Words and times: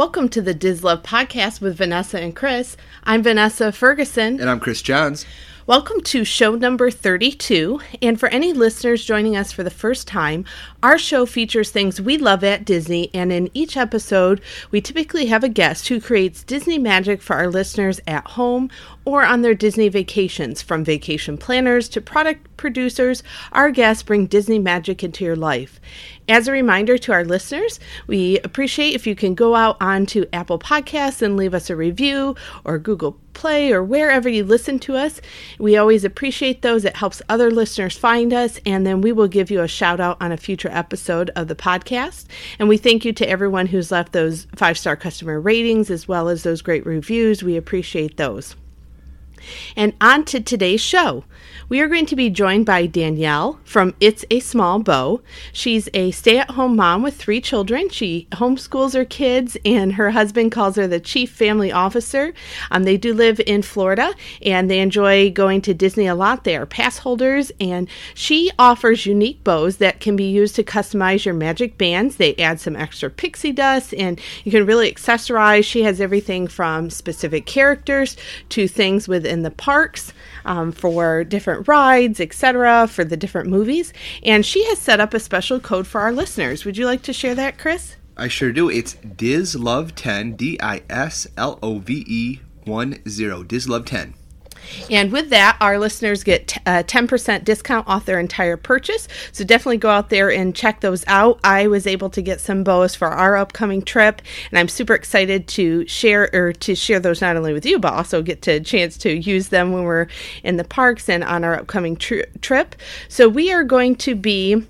Welcome 0.00 0.30
to 0.30 0.40
the 0.40 0.54
DisLove 0.54 1.02
podcast 1.02 1.60
with 1.60 1.76
Vanessa 1.76 2.18
and 2.18 2.34
Kris. 2.34 2.74
I'm 3.04 3.22
Vanessa 3.22 3.70
Ferguson. 3.70 4.40
And 4.40 4.48
I'm 4.48 4.58
Kris 4.58 4.80
Johns. 4.80 5.26
Welcome 5.66 6.00
to 6.04 6.24
show 6.24 6.54
number 6.54 6.90
32. 6.90 7.80
And 8.00 8.18
for 8.18 8.30
any 8.30 8.54
listeners 8.54 9.04
joining 9.04 9.36
us 9.36 9.52
for 9.52 9.62
the 9.62 9.70
first 9.70 10.08
time, 10.08 10.46
our 10.82 10.96
show 10.96 11.26
features 11.26 11.70
things 11.70 12.00
we 12.00 12.16
love 12.16 12.42
at 12.42 12.64
Disney. 12.64 13.10
And 13.12 13.30
in 13.30 13.50
each 13.52 13.76
episode, 13.76 14.40
we 14.70 14.80
typically 14.80 15.26
have 15.26 15.44
a 15.44 15.50
guest 15.50 15.88
who 15.88 16.00
creates 16.00 16.44
Disney 16.44 16.78
magic 16.78 17.20
for 17.20 17.36
our 17.36 17.48
listeners 17.48 18.00
at 18.06 18.26
home 18.26 18.70
or 19.04 19.22
on 19.22 19.42
their 19.42 19.54
Disney 19.54 19.90
vacations. 19.90 20.62
From 20.62 20.82
vacation 20.82 21.36
planners 21.36 21.90
to 21.90 22.00
product 22.00 22.56
producers, 22.56 23.22
our 23.52 23.70
guests 23.70 24.02
bring 24.02 24.26
Disney 24.26 24.58
magic 24.58 25.04
into 25.04 25.26
your 25.26 25.36
life. 25.36 25.78
As 26.30 26.46
a 26.46 26.52
reminder 26.52 26.96
to 26.96 27.10
our 27.10 27.24
listeners, 27.24 27.80
we 28.06 28.38
appreciate 28.44 28.94
if 28.94 29.04
you 29.04 29.16
can 29.16 29.34
go 29.34 29.56
out 29.56 29.76
onto 29.80 30.26
Apple 30.32 30.60
Podcasts 30.60 31.22
and 31.22 31.36
leave 31.36 31.54
us 31.54 31.68
a 31.68 31.74
review 31.74 32.36
or 32.64 32.78
Google 32.78 33.18
Play 33.32 33.72
or 33.72 33.82
wherever 33.82 34.28
you 34.28 34.44
listen 34.44 34.78
to 34.80 34.96
us. 34.96 35.20
We 35.58 35.76
always 35.76 36.04
appreciate 36.04 36.62
those. 36.62 36.84
It 36.84 36.94
helps 36.94 37.20
other 37.28 37.50
listeners 37.50 37.98
find 37.98 38.32
us, 38.32 38.60
and 38.64 38.86
then 38.86 39.00
we 39.00 39.10
will 39.10 39.26
give 39.26 39.50
you 39.50 39.60
a 39.60 39.66
shout 39.66 39.98
out 39.98 40.18
on 40.20 40.30
a 40.30 40.36
future 40.36 40.70
episode 40.70 41.30
of 41.34 41.48
the 41.48 41.56
podcast. 41.56 42.26
And 42.60 42.68
we 42.68 42.76
thank 42.76 43.04
you 43.04 43.12
to 43.12 43.28
everyone 43.28 43.66
who's 43.66 43.90
left 43.90 44.12
those 44.12 44.46
five 44.54 44.78
star 44.78 44.94
customer 44.94 45.40
ratings 45.40 45.90
as 45.90 46.06
well 46.06 46.28
as 46.28 46.44
those 46.44 46.62
great 46.62 46.86
reviews. 46.86 47.42
We 47.42 47.56
appreciate 47.56 48.18
those. 48.18 48.54
And 49.76 49.94
on 50.00 50.24
to 50.26 50.40
today's 50.40 50.80
show. 50.80 51.24
We 51.68 51.80
are 51.80 51.86
going 51.86 52.06
to 52.06 52.16
be 52.16 52.30
joined 52.30 52.66
by 52.66 52.86
Danielle 52.86 53.60
from 53.64 53.94
It's 54.00 54.24
a 54.28 54.40
Small 54.40 54.80
Bow. 54.80 55.20
She's 55.52 55.88
a 55.94 56.10
stay 56.10 56.38
at 56.38 56.50
home 56.50 56.74
mom 56.74 57.02
with 57.02 57.14
three 57.14 57.40
children. 57.40 57.88
She 57.90 58.26
homeschools 58.32 58.94
her 58.94 59.04
kids, 59.04 59.56
and 59.64 59.92
her 59.92 60.10
husband 60.10 60.50
calls 60.50 60.74
her 60.74 60.88
the 60.88 60.98
chief 60.98 61.30
family 61.30 61.70
officer. 61.70 62.34
Um, 62.72 62.82
they 62.82 62.96
do 62.96 63.14
live 63.14 63.40
in 63.46 63.62
Florida 63.62 64.12
and 64.42 64.70
they 64.70 64.80
enjoy 64.80 65.30
going 65.30 65.60
to 65.62 65.72
Disney 65.72 66.06
a 66.06 66.14
lot. 66.14 66.42
They 66.42 66.56
are 66.56 66.66
pass 66.66 66.98
holders, 66.98 67.52
and 67.60 67.88
she 68.14 68.50
offers 68.58 69.06
unique 69.06 69.44
bows 69.44 69.76
that 69.76 70.00
can 70.00 70.16
be 70.16 70.28
used 70.28 70.56
to 70.56 70.64
customize 70.64 71.24
your 71.24 71.34
magic 71.34 71.78
bands. 71.78 72.16
They 72.16 72.34
add 72.36 72.60
some 72.60 72.74
extra 72.76 73.10
pixie 73.10 73.52
dust, 73.52 73.94
and 73.94 74.20
you 74.44 74.50
can 74.50 74.66
really 74.66 74.90
accessorize. 74.92 75.64
She 75.64 75.82
has 75.84 76.00
everything 76.00 76.48
from 76.48 76.90
specific 76.90 77.46
characters 77.46 78.16
to 78.50 78.66
things 78.66 79.06
within 79.30 79.42
the 79.42 79.50
parks 79.50 80.12
um, 80.44 80.72
for 80.72 81.22
different 81.22 81.68
rides, 81.68 82.20
etc., 82.20 82.88
for 82.88 83.04
the 83.04 83.16
different 83.16 83.48
movies. 83.48 83.92
And 84.24 84.44
she 84.44 84.64
has 84.66 84.78
set 84.78 84.98
up 84.98 85.14
a 85.14 85.20
special 85.20 85.60
code 85.60 85.86
for 85.86 86.00
our 86.00 86.12
listeners. 86.12 86.64
Would 86.64 86.76
you 86.76 86.84
like 86.86 87.02
to 87.02 87.12
share 87.12 87.36
that, 87.36 87.56
Kris? 87.56 87.96
I 88.16 88.26
sure 88.26 88.52
do. 88.52 88.68
It's 88.68 88.96
DISLOVE10, 88.96 90.36
D 90.36 90.58
I 90.60 90.82
S 90.90 91.28
L 91.36 91.60
O 91.62 91.78
V 91.78 92.04
E 92.08 92.40
1 92.64 93.08
0. 93.08 93.44
DISLOVE10. 93.44 94.19
And 94.90 95.12
with 95.12 95.30
that, 95.30 95.56
our 95.60 95.78
listeners 95.78 96.24
get 96.24 96.56
a 96.66 96.84
10% 96.84 97.28
uh, 97.28 97.38
discount 97.38 97.88
off 97.88 98.04
their 98.04 98.20
entire 98.20 98.56
purchase. 98.56 99.08
So 99.32 99.44
definitely 99.44 99.78
go 99.78 99.90
out 99.90 100.10
there 100.10 100.30
and 100.30 100.54
check 100.54 100.80
those 100.80 101.04
out. 101.06 101.40
I 101.44 101.66
was 101.66 101.86
able 101.86 102.10
to 102.10 102.22
get 102.22 102.40
some 102.40 102.64
bows 102.64 102.94
for 102.94 103.08
our 103.08 103.36
upcoming 103.36 103.82
trip, 103.82 104.22
and 104.50 104.58
I'm 104.58 104.68
super 104.68 104.94
excited 104.94 105.48
to 105.48 105.86
share 105.86 106.30
or 106.32 106.52
to 106.52 106.74
share 106.74 107.00
those 107.00 107.20
not 107.20 107.36
only 107.36 107.52
with 107.52 107.66
you, 107.66 107.78
but 107.78 107.92
also 107.92 108.22
get 108.22 108.42
to 108.42 108.60
chance 108.60 108.96
to 108.98 109.16
use 109.16 109.48
them 109.48 109.72
when 109.72 109.84
we're 109.84 110.06
in 110.42 110.56
the 110.56 110.64
parks 110.64 111.08
and 111.08 111.24
on 111.24 111.44
our 111.44 111.54
upcoming 111.60 111.96
tri- 111.96 112.24
trip. 112.40 112.74
So 113.08 113.28
we 113.28 113.52
are 113.52 113.64
going 113.64 113.96
to 113.96 114.14
be 114.14 114.66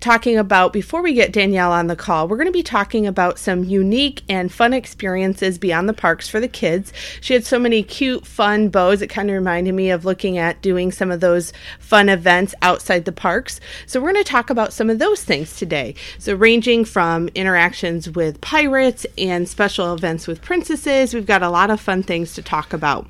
talking 0.00 0.36
about, 0.38 0.72
before 0.72 1.02
we 1.02 1.14
get 1.14 1.32
Danielle 1.32 1.72
on 1.72 1.86
the 1.86 1.96
call, 1.96 2.26
we're 2.26 2.36
going 2.36 2.46
to 2.46 2.52
be 2.52 2.62
talking 2.62 3.06
about 3.06 3.38
some 3.38 3.64
unique 3.64 4.22
and 4.28 4.52
fun 4.52 4.72
experiences 4.72 5.58
beyond 5.58 5.88
the 5.88 5.94
parks 5.94 6.28
for 6.28 6.40
the 6.40 6.48
kids. 6.48 6.92
She 7.20 7.34
had 7.34 7.44
so 7.44 7.58
many 7.58 7.82
cute, 7.82 8.26
fun 8.26 8.70
bows. 8.70 9.02
It 9.02 9.08
kind 9.08 9.28
of 9.28 9.34
reminded 9.34 9.74
me 9.74 9.90
of 9.90 10.04
looking 10.04 10.38
at 10.38 10.62
doing 10.62 10.90
some 10.90 11.10
of 11.10 11.20
those 11.20 11.52
fun 11.78 12.08
events 12.08 12.54
outside 12.62 13.04
the 13.04 13.12
parks. 13.12 13.60
So, 13.86 14.00
we're 14.00 14.12
going 14.12 14.24
to 14.24 14.30
talk 14.30 14.50
about 14.50 14.72
some 14.72 14.90
of 14.90 14.98
those 14.98 15.22
things 15.22 15.56
today. 15.56 15.94
So, 16.18 16.34
ranging 16.34 16.84
from 16.84 17.28
interactions 17.34 18.08
with 18.10 18.40
pirates 18.40 19.06
and 19.18 19.48
special 19.48 19.92
events 19.92 20.26
with 20.26 20.42
princesses, 20.42 21.14
we've 21.14 21.26
got 21.26 21.42
a 21.42 21.50
lot 21.50 21.70
of 21.70 21.80
fun 21.80 22.02
things 22.02 22.34
to 22.34 22.42
talk 22.42 22.72
about. 22.72 23.06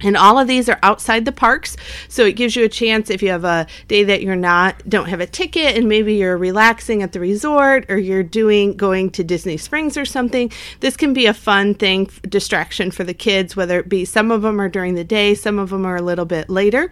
And 0.00 0.16
all 0.16 0.38
of 0.38 0.46
these 0.46 0.68
are 0.68 0.78
outside 0.82 1.24
the 1.24 1.32
parks, 1.32 1.76
so 2.08 2.24
it 2.24 2.36
gives 2.36 2.54
you 2.54 2.64
a 2.64 2.68
chance 2.68 3.10
if 3.10 3.22
you 3.22 3.30
have 3.30 3.44
a 3.44 3.66
day 3.88 4.04
that 4.04 4.22
you're 4.22 4.36
not 4.36 4.88
don't 4.88 5.08
have 5.08 5.20
a 5.20 5.26
ticket 5.26 5.76
and 5.76 5.88
maybe 5.88 6.14
you're 6.14 6.38
relaxing 6.38 7.02
at 7.02 7.12
the 7.12 7.20
resort 7.20 7.84
or 7.88 7.98
you're 7.98 8.22
doing 8.22 8.76
going 8.76 9.10
to 9.10 9.24
Disney 9.24 9.56
Springs 9.56 9.96
or 9.96 10.04
something. 10.04 10.52
This 10.80 10.96
can 10.96 11.12
be 11.12 11.26
a 11.26 11.34
fun 11.34 11.74
thing 11.74 12.08
distraction 12.28 12.92
for 12.92 13.02
the 13.02 13.14
kids 13.14 13.56
whether 13.56 13.80
it 13.80 13.88
be 13.88 14.04
some 14.04 14.30
of 14.30 14.42
them 14.42 14.60
are 14.60 14.68
during 14.68 14.94
the 14.94 15.04
day, 15.04 15.34
some 15.34 15.58
of 15.58 15.70
them 15.70 15.84
are 15.84 15.96
a 15.96 16.02
little 16.02 16.24
bit 16.24 16.48
later. 16.48 16.90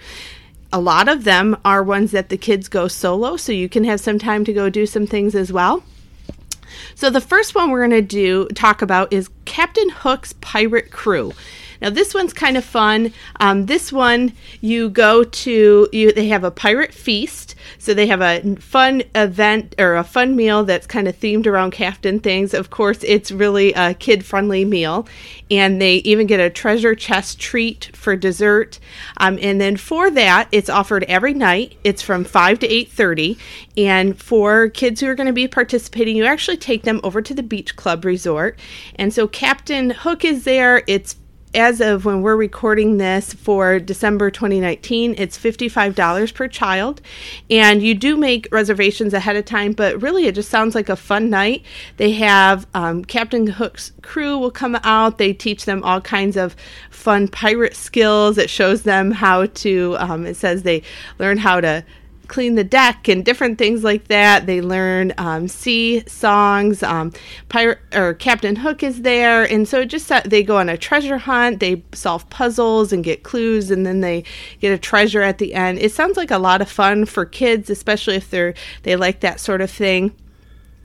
A 0.73 0.81
lot 0.81 1.09
of 1.09 1.23
them 1.23 1.57
are 1.65 1.83
ones 1.83 2.11
that 2.11 2.29
the 2.29 2.37
kids 2.37 2.69
go 2.69 2.89
solo, 2.89 3.37
so 3.37 3.53
you 3.53 3.69
can 3.69 3.85
have 3.85 4.01
some 4.01 4.19
time 4.19 4.45
to 4.45 4.53
go 4.53 4.69
do 4.69 4.85
some 4.85 5.07
things 5.07 5.37
as 5.37 5.53
well. 5.53 5.85
So 6.97 7.09
the 7.09 7.21
first 7.21 7.55
one 7.55 7.71
we're 7.71 7.87
going 7.87 8.03
to 8.03 8.03
do 8.03 8.49
talk 8.49 8.83
about 8.83 9.13
is 9.13 9.31
Captain 9.45 9.89
Hook's 9.91 10.35
Pirate 10.41 10.91
Crew. 10.91 11.33
Now 11.81 11.91
this 11.91 12.15
one's 12.15 12.33
kind 12.33 12.57
of 12.57 12.65
fun. 12.65 13.13
Um, 13.41 13.67
this 13.67 13.93
one 13.93 14.33
you 14.61 14.89
go 14.89 15.25
to 15.25 15.89
you 15.93 16.13
they 16.13 16.29
have 16.29 16.45
a 16.45 16.51
pirate 16.51 16.95
feast, 16.95 17.55
so 17.79 17.95
they 17.95 18.07
have 18.07 18.21
a 18.21 18.57
fun 18.57 19.03
event 19.15 19.75
or 19.79 19.97
a 19.97 20.05
fun 20.05 20.37
meal 20.37 20.65
that's 20.65 20.87
kind 20.87 21.09
of 21.09 21.19
themed 21.19 21.47
around 21.47 21.73
captain 21.73 22.21
things. 22.21 22.55
Of 22.55 22.71
course, 22.71 23.03
it's 23.03 23.31
really 23.31 23.73
a 23.75 23.95
kid 23.95 24.25
friendly 24.25 24.65
meal, 24.65 25.07
and 25.51 25.81
they 25.81 25.97
even 25.97 26.27
get 26.27 26.41
a 26.41 26.51
treasure 26.51 26.95
chest 26.95 27.39
treat 27.39 27.91
for 27.95 28.17
dessert. 28.17 28.79
Um, 29.19 29.39
and 29.43 29.61
then 29.61 29.77
for 29.77 30.11
that, 30.11 30.49
it's 30.53 30.71
offered 30.71 31.05
every 31.05 31.35
night. 31.35 31.77
It's 31.85 32.03
from 32.03 32.25
five 32.25 32.59
to 32.61 32.69
eight 32.69 32.91
thirty, 32.91 33.39
and 33.77 34.21
for 34.21 34.69
kids 34.69 35.01
who 35.01 35.09
are 35.09 35.15
going 35.15 35.27
to 35.27 35.33
be 35.33 35.49
participating, 35.49 36.17
you 36.17 36.25
actually 36.25 36.57
take 36.57 36.83
them 36.83 37.01
over 37.03 37.23
to 37.23 37.35
the 37.35 37.43
beach 37.43 37.77
club 37.77 38.05
resort. 38.05 38.59
And 38.97 39.13
so 39.13 39.27
Captain 39.29 39.91
Hook 39.91 40.25
is 40.25 40.45
there. 40.45 40.83
It's 40.87 41.17
as 41.55 41.81
of 41.81 42.05
when 42.05 42.23
we're 42.23 42.37
recording 42.37 42.99
this 42.99 43.33
for 43.33 43.79
December 43.79 44.31
2019, 44.31 45.15
it's 45.17 45.39
$55 45.39 46.35
per 46.35 46.49
child. 46.49 47.01
And 47.51 47.83
you 47.83 47.95
do 47.95 48.17
make 48.17 48.49
reservations 48.53 49.15
ahead 49.15 49.37
of 49.37 49.45
time, 49.45 49.73
but 49.73 50.03
really 50.03 50.27
it 50.27 50.35
just 50.35 50.51
sounds 50.51 50.75
like 50.75 50.89
a 50.89 50.97
fun 50.97 51.31
night. 51.31 51.65
They 51.97 52.13
have 52.13 52.67
um, 52.75 53.05
Captain 53.05 53.47
Hook's 53.47 53.93
crew 54.03 54.37
will 54.39 54.51
come 54.51 54.77
out. 54.83 55.19
They 55.19 55.33
teach 55.33 55.65
them 55.65 55.83
all 55.83 56.01
kinds 56.01 56.37
of 56.37 56.57
fun 56.91 57.29
pirate 57.29 57.77
skills. 57.77 58.39
It 58.39 58.51
shows 58.51 58.83
them 58.83 59.11
how 59.11 59.47
to, 59.47 59.97
um, 59.99 60.27
it 60.27 60.37
says 60.37 60.63
they 60.63 60.83
learn 61.19 61.39
how 61.39 61.61
to 61.61 61.85
clean 62.29 62.55
the 62.55 62.65
deck 62.65 63.09
and 63.09 63.25
different 63.25 63.59
things 63.59 63.85
like 63.85 64.09
that. 64.09 64.47
They 64.47 64.61
learn 64.61 65.13
um, 65.19 65.49
sea 65.49 66.03
songs. 66.07 66.83
Um, 66.83 67.13
Pirate 67.49 67.79
or 67.95 68.15
Captain 68.15 68.57
Hook 68.57 68.83
is 68.83 69.03
there, 69.03 69.45
and 69.45 69.67
so 69.67 69.85
just 69.85 70.11
uh, 70.11 70.23
they 70.25 70.43
go 70.43 70.57
on 70.59 70.69
a 70.69 70.77
treasure 70.77 71.19
hunt. 71.19 71.61
They 71.61 71.83
solve 71.93 72.29
puzzles 72.31 72.93
and 72.93 73.05
get 73.05 73.23
clues, 73.23 73.71
and 73.71 73.87
then 73.87 74.01
they 74.01 74.25
get 74.61 74.73
a 74.73 74.79
treasure 74.79 75.23
at 75.23 75.39
the 75.39 75.55
end. 75.55 75.79
It 75.79 75.93
sounds 75.93 76.17
like 76.17 76.31
a 76.31 76.39
lot 76.39 76.61
of 76.61 76.69
fun 76.71 77.05
for 77.05 77.25
kids, 77.25 77.71
especially 77.71 78.17
if 78.17 78.31
they're 78.31 78.55
they 78.83 78.97
like 78.97 79.21
that 79.21 79.41
sort 79.41 79.61
of 79.61 79.71
thing 79.71 80.13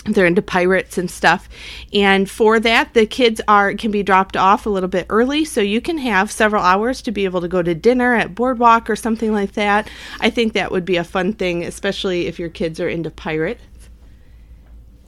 they're 0.05 0.25
into 0.25 0.41
pirates 0.41 0.97
and 0.97 1.09
stuff. 1.09 1.47
And 1.93 2.29
for 2.29 2.59
that 2.59 2.93
the 2.93 3.05
kids 3.05 3.39
are 3.47 3.73
can 3.75 3.91
be 3.91 4.03
dropped 4.03 4.35
off 4.35 4.65
a 4.65 4.69
little 4.69 4.89
bit 4.89 5.05
early. 5.09 5.45
So 5.45 5.61
you 5.61 5.81
can 5.81 5.97
have 5.99 6.31
several 6.31 6.63
hours 6.63 7.01
to 7.03 7.11
be 7.11 7.25
able 7.25 7.41
to 7.41 7.47
go 7.47 7.61
to 7.61 7.75
dinner 7.75 8.15
at 8.15 8.35
boardwalk 8.35 8.89
or 8.89 8.95
something 8.95 9.31
like 9.31 9.53
that. 9.53 9.89
I 10.19 10.29
think 10.29 10.53
that 10.53 10.71
would 10.71 10.85
be 10.85 10.97
a 10.97 11.03
fun 11.03 11.33
thing 11.33 11.63
especially 11.63 12.27
if 12.27 12.39
your 12.39 12.49
kids 12.49 12.79
are 12.79 12.89
into 12.89 13.11
pirates. 13.11 13.61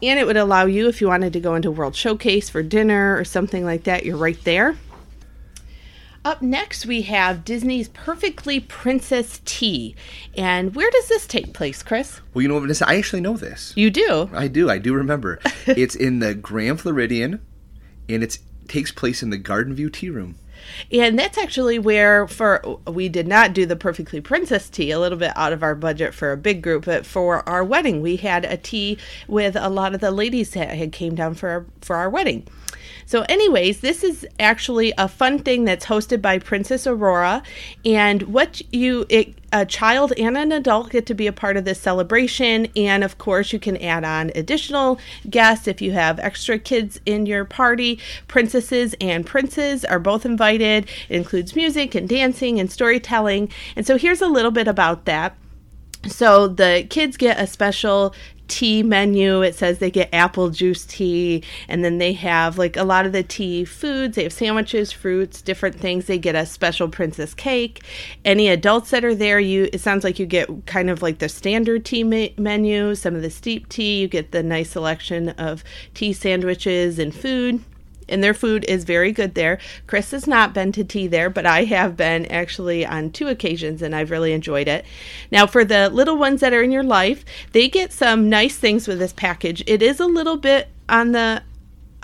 And 0.01 0.19
it 0.19 0.27
would 0.27 0.37
allow 0.37 0.65
you 0.65 0.89
if 0.89 0.99
you 0.99 1.07
wanted 1.07 1.33
to 1.33 1.39
go 1.39 1.55
into 1.55 1.71
world 1.71 1.95
showcase 1.95 2.49
for 2.49 2.61
dinner 2.61 3.17
or 3.17 3.23
something 3.23 3.63
like 3.63 3.85
that 3.85 4.05
you're 4.05 4.17
right 4.17 4.41
there 4.43 4.75
up 6.25 6.41
next, 6.41 6.85
we 6.85 7.03
have 7.03 7.43
Disney's 7.43 7.89
Perfectly 7.89 8.59
Princess 8.59 9.41
Tea. 9.45 9.95
And 10.37 10.75
where 10.75 10.89
does 10.89 11.07
this 11.07 11.27
take 11.27 11.53
place, 11.53 11.83
Kris? 11.83 12.21
Well, 12.33 12.41
you 12.41 12.47
know 12.47 12.55
what, 12.55 12.61
Vanessa? 12.61 12.87
I 12.87 12.95
actually 12.95 13.21
know 13.21 13.37
this. 13.37 13.73
You 13.75 13.89
do? 13.89 14.29
I 14.33 14.47
do. 14.47 14.69
I 14.69 14.77
do 14.77 14.93
remember. 14.93 15.39
it's 15.67 15.95
in 15.95 16.19
the 16.19 16.33
Grand 16.33 16.81
Floridian, 16.81 17.41
and 18.07 18.23
it 18.23 18.37
takes 18.67 18.91
place 18.91 19.21
in 19.21 19.29
the 19.29 19.37
Garden 19.37 19.73
View 19.73 19.89
Tea 19.89 20.09
Room. 20.09 20.35
And 20.91 21.19
that's 21.19 21.37
actually 21.37 21.77
where 21.77 22.27
for 22.27 22.79
we 22.87 23.09
did 23.09 23.27
not 23.27 23.53
do 23.53 23.65
the 23.65 23.75
perfectly 23.75 24.21
princess 24.21 24.69
tea, 24.69 24.91
a 24.91 24.99
little 24.99 25.17
bit 25.17 25.33
out 25.35 25.51
of 25.51 25.61
our 25.61 25.75
budget 25.75 26.13
for 26.13 26.31
a 26.31 26.37
big 26.37 26.61
group, 26.61 26.85
but 26.85 27.05
for 27.05 27.47
our 27.47 27.65
wedding 27.65 28.01
we 28.01 28.15
had 28.15 28.45
a 28.45 28.55
tea 28.55 28.97
with 29.27 29.57
a 29.57 29.69
lot 29.69 29.93
of 29.93 29.99
the 29.99 30.11
ladies 30.11 30.51
that 30.51 30.69
had 30.69 30.93
came 30.93 31.15
down 31.15 31.33
for 31.33 31.49
our, 31.49 31.65
for 31.81 31.97
our 31.97 32.09
wedding. 32.09 32.47
So, 33.05 33.23
anyways, 33.29 33.81
this 33.81 34.03
is 34.03 34.25
actually 34.39 34.93
a 34.97 35.07
fun 35.07 35.39
thing 35.39 35.65
that's 35.65 35.85
hosted 35.85 36.21
by 36.21 36.39
Princess 36.39 36.87
Aurora, 36.87 37.43
and 37.85 38.23
what 38.23 38.61
you 38.71 39.05
it, 39.09 39.35
a 39.51 39.65
child 39.65 40.13
and 40.17 40.37
an 40.37 40.51
adult 40.51 40.89
get 40.89 41.05
to 41.05 41.13
be 41.13 41.27
a 41.27 41.33
part 41.33 41.57
of 41.57 41.65
this 41.65 41.79
celebration, 41.79 42.67
and 42.75 43.03
of 43.03 43.17
course, 43.17 43.53
you 43.53 43.59
can 43.59 43.77
add 43.77 44.03
on 44.03 44.31
additional 44.35 44.99
guests 45.29 45.67
if 45.67 45.81
you 45.81 45.91
have 45.91 46.19
extra 46.19 46.57
kids 46.57 46.99
in 47.05 47.25
your 47.25 47.45
party. 47.45 47.99
Princesses 48.27 48.95
and 48.99 49.25
princes 49.25 49.85
are 49.85 49.99
both 49.99 50.25
invited. 50.25 50.89
It 51.09 51.15
includes 51.15 51.55
music 51.55 51.93
and 51.95 52.09
dancing 52.09 52.59
and 52.59 52.71
storytelling, 52.71 53.49
and 53.75 53.85
so 53.85 53.97
here's 53.97 54.21
a 54.21 54.27
little 54.27 54.51
bit 54.51 54.67
about 54.67 55.05
that. 55.05 55.35
So 56.07 56.47
the 56.49 56.85
kids 56.89 57.15
get 57.15 57.39
a 57.39 57.47
special 57.47 58.13
tea 58.47 58.83
menu. 58.83 59.41
It 59.41 59.55
says 59.55 59.79
they 59.79 59.91
get 59.91 60.13
apple 60.13 60.49
juice 60.49 60.85
tea, 60.85 61.43
and 61.67 61.83
then 61.83 61.97
they 61.97 62.13
have 62.13 62.57
like 62.57 62.77
a 62.77 62.83
lot 62.83 63.05
of 63.05 63.11
the 63.11 63.23
tea 63.23 63.65
foods. 63.65 64.15
They 64.15 64.23
have 64.23 64.33
sandwiches, 64.33 64.91
fruits, 64.91 65.41
different 65.41 65.75
things. 65.75 66.05
They 66.05 66.17
get 66.17 66.35
a 66.35 66.45
special 66.45 66.87
princess 66.87 67.33
cake. 67.33 67.83
Any 68.25 68.47
adults 68.49 68.91
that 68.91 69.05
are 69.05 69.15
there, 69.15 69.39
you 69.39 69.69
it 69.73 69.81
sounds 69.81 70.03
like 70.03 70.19
you 70.19 70.25
get 70.25 70.65
kind 70.65 70.89
of 70.89 71.01
like 71.01 71.19
the 71.19 71.29
standard 71.29 71.85
tea 71.85 72.03
me- 72.03 72.33
menu, 72.37 72.95
some 72.95 73.15
of 73.15 73.21
the 73.21 73.29
steep 73.29 73.69
tea. 73.69 74.01
You 74.01 74.07
get 74.07 74.31
the 74.31 74.43
nice 74.43 74.71
selection 74.71 75.29
of 75.29 75.63
tea 75.93 76.13
sandwiches 76.13 76.99
and 76.99 77.13
food 77.13 77.63
and 78.09 78.23
their 78.23 78.33
food 78.33 78.65
is 78.67 78.83
very 78.83 79.11
good 79.11 79.35
there. 79.35 79.59
Kris 79.87 80.11
has 80.11 80.27
not 80.27 80.53
been 80.53 80.71
to 80.73 80.83
tea 80.83 81.07
there, 81.07 81.29
but 81.29 81.45
I 81.45 81.65
have 81.65 81.95
been 81.97 82.25
actually 82.27 82.85
on 82.85 83.11
two 83.11 83.27
occasions 83.27 83.81
and 83.81 83.95
I've 83.95 84.11
really 84.11 84.33
enjoyed 84.33 84.67
it. 84.67 84.85
Now, 85.31 85.47
for 85.47 85.65
the 85.65 85.89
little 85.89 86.17
ones 86.17 86.41
that 86.41 86.53
are 86.53 86.63
in 86.63 86.71
your 86.71 86.83
life, 86.83 87.23
they 87.51 87.69
get 87.69 87.91
some 87.91 88.29
nice 88.29 88.57
things 88.57 88.87
with 88.87 88.99
this 88.99 89.13
package. 89.13 89.63
It 89.67 89.81
is 89.81 89.99
a 89.99 90.05
little 90.05 90.37
bit 90.37 90.69
on 90.89 91.11
the 91.11 91.43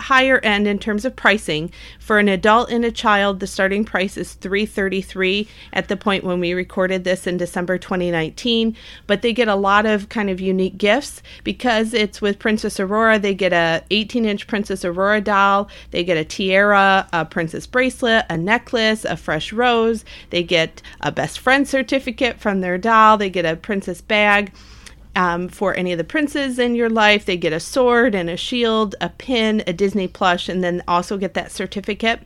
higher 0.00 0.38
end 0.40 0.66
in 0.66 0.78
terms 0.78 1.04
of 1.04 1.16
pricing. 1.16 1.72
For 1.98 2.18
an 2.18 2.28
adult 2.28 2.70
and 2.70 2.84
a 2.84 2.90
child, 2.90 3.40
the 3.40 3.46
starting 3.46 3.84
price 3.84 4.16
is 4.16 4.34
333 4.34 5.48
at 5.72 5.88
the 5.88 5.96
point 5.96 6.24
when 6.24 6.40
we 6.40 6.52
recorded 6.54 7.04
this 7.04 7.26
in 7.26 7.36
December 7.36 7.78
2019, 7.78 8.76
but 9.06 9.22
they 9.22 9.32
get 9.32 9.48
a 9.48 9.54
lot 9.54 9.86
of 9.86 10.08
kind 10.08 10.30
of 10.30 10.40
unique 10.40 10.78
gifts. 10.78 11.22
Because 11.44 11.94
it's 11.94 12.20
with 12.20 12.38
Princess 12.38 12.80
Aurora. 12.80 13.18
They 13.18 13.34
get 13.34 13.52
a 13.52 13.84
18-inch 13.90 14.46
Princess 14.46 14.84
Aurora 14.84 15.20
doll, 15.20 15.68
they 15.90 16.04
get 16.04 16.16
a 16.16 16.24
tiara, 16.24 17.08
a 17.12 17.24
princess 17.24 17.66
bracelet, 17.66 18.24
a 18.28 18.36
necklace, 18.36 19.04
a 19.04 19.16
fresh 19.16 19.52
rose, 19.52 20.04
they 20.30 20.42
get 20.42 20.82
a 21.00 21.12
best 21.12 21.38
friend 21.38 21.68
certificate 21.68 22.38
from 22.38 22.60
their 22.60 22.78
doll, 22.78 23.16
they 23.16 23.30
get 23.30 23.44
a 23.44 23.56
princess 23.56 24.00
bag 24.00 24.52
um, 25.20 25.48
for 25.48 25.76
any 25.76 25.92
of 25.92 25.98
the 25.98 26.04
princes 26.04 26.58
in 26.58 26.74
your 26.74 26.88
life. 26.88 27.26
They 27.26 27.36
get 27.36 27.52
a 27.52 27.60
sword 27.60 28.14
and 28.14 28.30
a 28.30 28.38
shield, 28.38 28.94
a 29.02 29.10
pin, 29.10 29.62
a 29.66 29.72
Disney 29.74 30.08
plush, 30.08 30.48
and 30.48 30.64
then 30.64 30.82
also 30.88 31.18
get 31.18 31.34
that 31.34 31.52
certificate. 31.52 32.20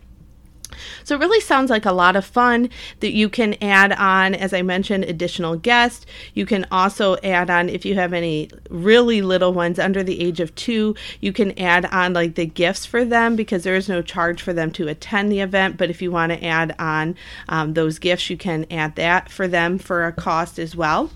So 1.02 1.16
it 1.16 1.20
really 1.20 1.40
sounds 1.40 1.70
like 1.70 1.86
a 1.86 1.92
lot 1.92 2.14
of 2.14 2.24
fun 2.24 2.70
that 3.00 3.12
you 3.12 3.28
can 3.28 3.54
add 3.60 3.92
on, 3.92 4.32
as 4.32 4.52
I 4.52 4.62
mentioned, 4.62 5.04
additional 5.04 5.56
guests. 5.56 6.06
You 6.34 6.46
can 6.46 6.66
also 6.70 7.16
add 7.24 7.50
on, 7.50 7.68
if 7.68 7.84
you 7.84 7.96
have 7.96 8.12
any 8.12 8.48
really 8.70 9.22
little 9.22 9.52
ones 9.52 9.80
under 9.80 10.04
the 10.04 10.20
age 10.20 10.38
of 10.38 10.54
two, 10.54 10.94
you 11.20 11.32
can 11.32 11.58
add 11.58 11.86
on 11.86 12.12
like 12.12 12.36
the 12.36 12.46
gifts 12.46 12.86
for 12.86 13.04
them 13.04 13.34
because 13.34 13.64
there 13.64 13.76
is 13.76 13.88
no 13.88 14.02
charge 14.02 14.40
for 14.40 14.52
them 14.52 14.70
to 14.72 14.86
attend 14.86 15.32
the 15.32 15.40
event. 15.40 15.76
But 15.76 15.90
if 15.90 16.00
you 16.00 16.12
want 16.12 16.30
to 16.30 16.44
add 16.44 16.76
on 16.78 17.16
um, 17.48 17.74
those 17.74 17.98
gifts, 17.98 18.30
you 18.30 18.36
can 18.36 18.66
add 18.70 18.94
that 18.94 19.30
for 19.30 19.48
them 19.48 19.78
for 19.78 20.06
a 20.06 20.12
cost 20.12 20.60
as 20.60 20.76
well. 20.76 21.10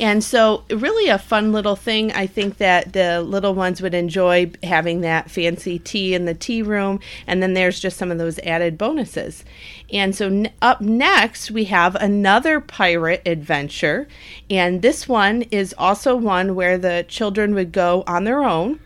And 0.00 0.24
so, 0.24 0.64
really, 0.70 1.08
a 1.08 1.18
fun 1.18 1.52
little 1.52 1.76
thing. 1.76 2.10
I 2.12 2.26
think 2.26 2.56
that 2.58 2.92
the 2.92 3.22
little 3.22 3.54
ones 3.54 3.80
would 3.80 3.94
enjoy 3.94 4.50
having 4.62 5.02
that 5.02 5.30
fancy 5.30 5.78
tea 5.78 6.14
in 6.14 6.24
the 6.24 6.34
tea 6.34 6.62
room. 6.62 6.98
And 7.28 7.40
then 7.40 7.54
there's 7.54 7.78
just 7.78 7.96
some 7.96 8.10
of 8.10 8.18
those 8.18 8.40
added 8.40 8.76
bonuses. 8.76 9.44
And 9.92 10.14
so, 10.14 10.26
n- 10.26 10.52
up 10.60 10.80
next, 10.80 11.52
we 11.52 11.66
have 11.66 11.94
another 11.94 12.60
pirate 12.60 13.22
adventure. 13.24 14.08
And 14.50 14.82
this 14.82 15.08
one 15.08 15.42
is 15.42 15.74
also 15.78 16.16
one 16.16 16.56
where 16.56 16.76
the 16.76 17.04
children 17.06 17.54
would 17.54 17.70
go 17.70 18.02
on 18.08 18.24
their 18.24 18.42
own. 18.42 18.80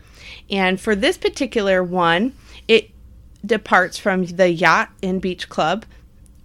And 0.51 0.79
for 0.79 0.95
this 0.95 1.17
particular 1.17 1.83
one, 1.83 2.33
it 2.67 2.91
departs 3.43 3.97
from 3.97 4.25
the 4.25 4.49
Yacht 4.49 4.89
and 5.01 5.21
Beach 5.21 5.49
Club 5.49 5.85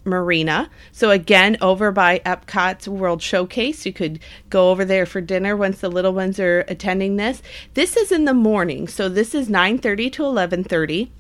Marina. 0.05 0.71
So 0.93 1.11
again, 1.11 1.57
over 1.61 1.91
by 1.91 2.21
Epcot's 2.21 2.89
World 2.89 3.23
Showcase, 3.23 3.87
you 3.87 3.93
could 3.93 4.21
go 4.51 4.71
over 4.71 4.85
there 4.85 5.07
for 5.07 5.21
dinner 5.21 5.57
once 5.57 5.81
the 5.81 5.89
little 5.89 6.13
ones 6.13 6.39
are 6.39 6.61
attending 6.69 7.17
this. 7.17 7.43
This 7.75 7.97
is 7.97 8.13
in 8.13 8.25
the 8.25 8.35
morning, 8.35 8.89
so 8.89 9.09
this 9.09 9.35
is 9.35 9.49
9:30 9.49 10.11
to 10.13 10.23
11:30. 10.23 11.11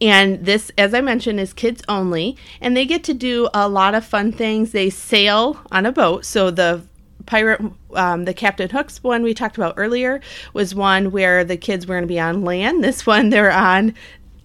And 0.00 0.44
this, 0.44 0.70
as 0.78 0.94
I 0.94 1.00
mentioned, 1.00 1.40
is 1.40 1.52
kids 1.52 1.82
only, 1.88 2.36
and 2.60 2.76
they 2.76 2.86
get 2.86 3.02
to 3.04 3.14
do 3.14 3.48
a 3.52 3.68
lot 3.68 3.94
of 3.94 4.04
fun 4.04 4.30
things. 4.30 4.70
They 4.70 4.90
sail 4.90 5.60
on 5.72 5.84
a 5.84 5.92
boat, 5.92 6.24
so 6.24 6.50
the 6.50 6.82
pirate 7.28 7.60
um, 7.94 8.24
the 8.24 8.32
captain 8.32 8.70
hooks 8.70 9.02
one 9.02 9.22
we 9.22 9.34
talked 9.34 9.58
about 9.58 9.74
earlier 9.76 10.18
was 10.54 10.74
one 10.74 11.10
where 11.10 11.44
the 11.44 11.58
kids 11.58 11.86
were 11.86 11.94
going 11.94 12.02
to 12.02 12.08
be 12.08 12.18
on 12.18 12.42
land 12.42 12.82
this 12.82 13.04
one 13.04 13.28
they're 13.28 13.52
on 13.52 13.94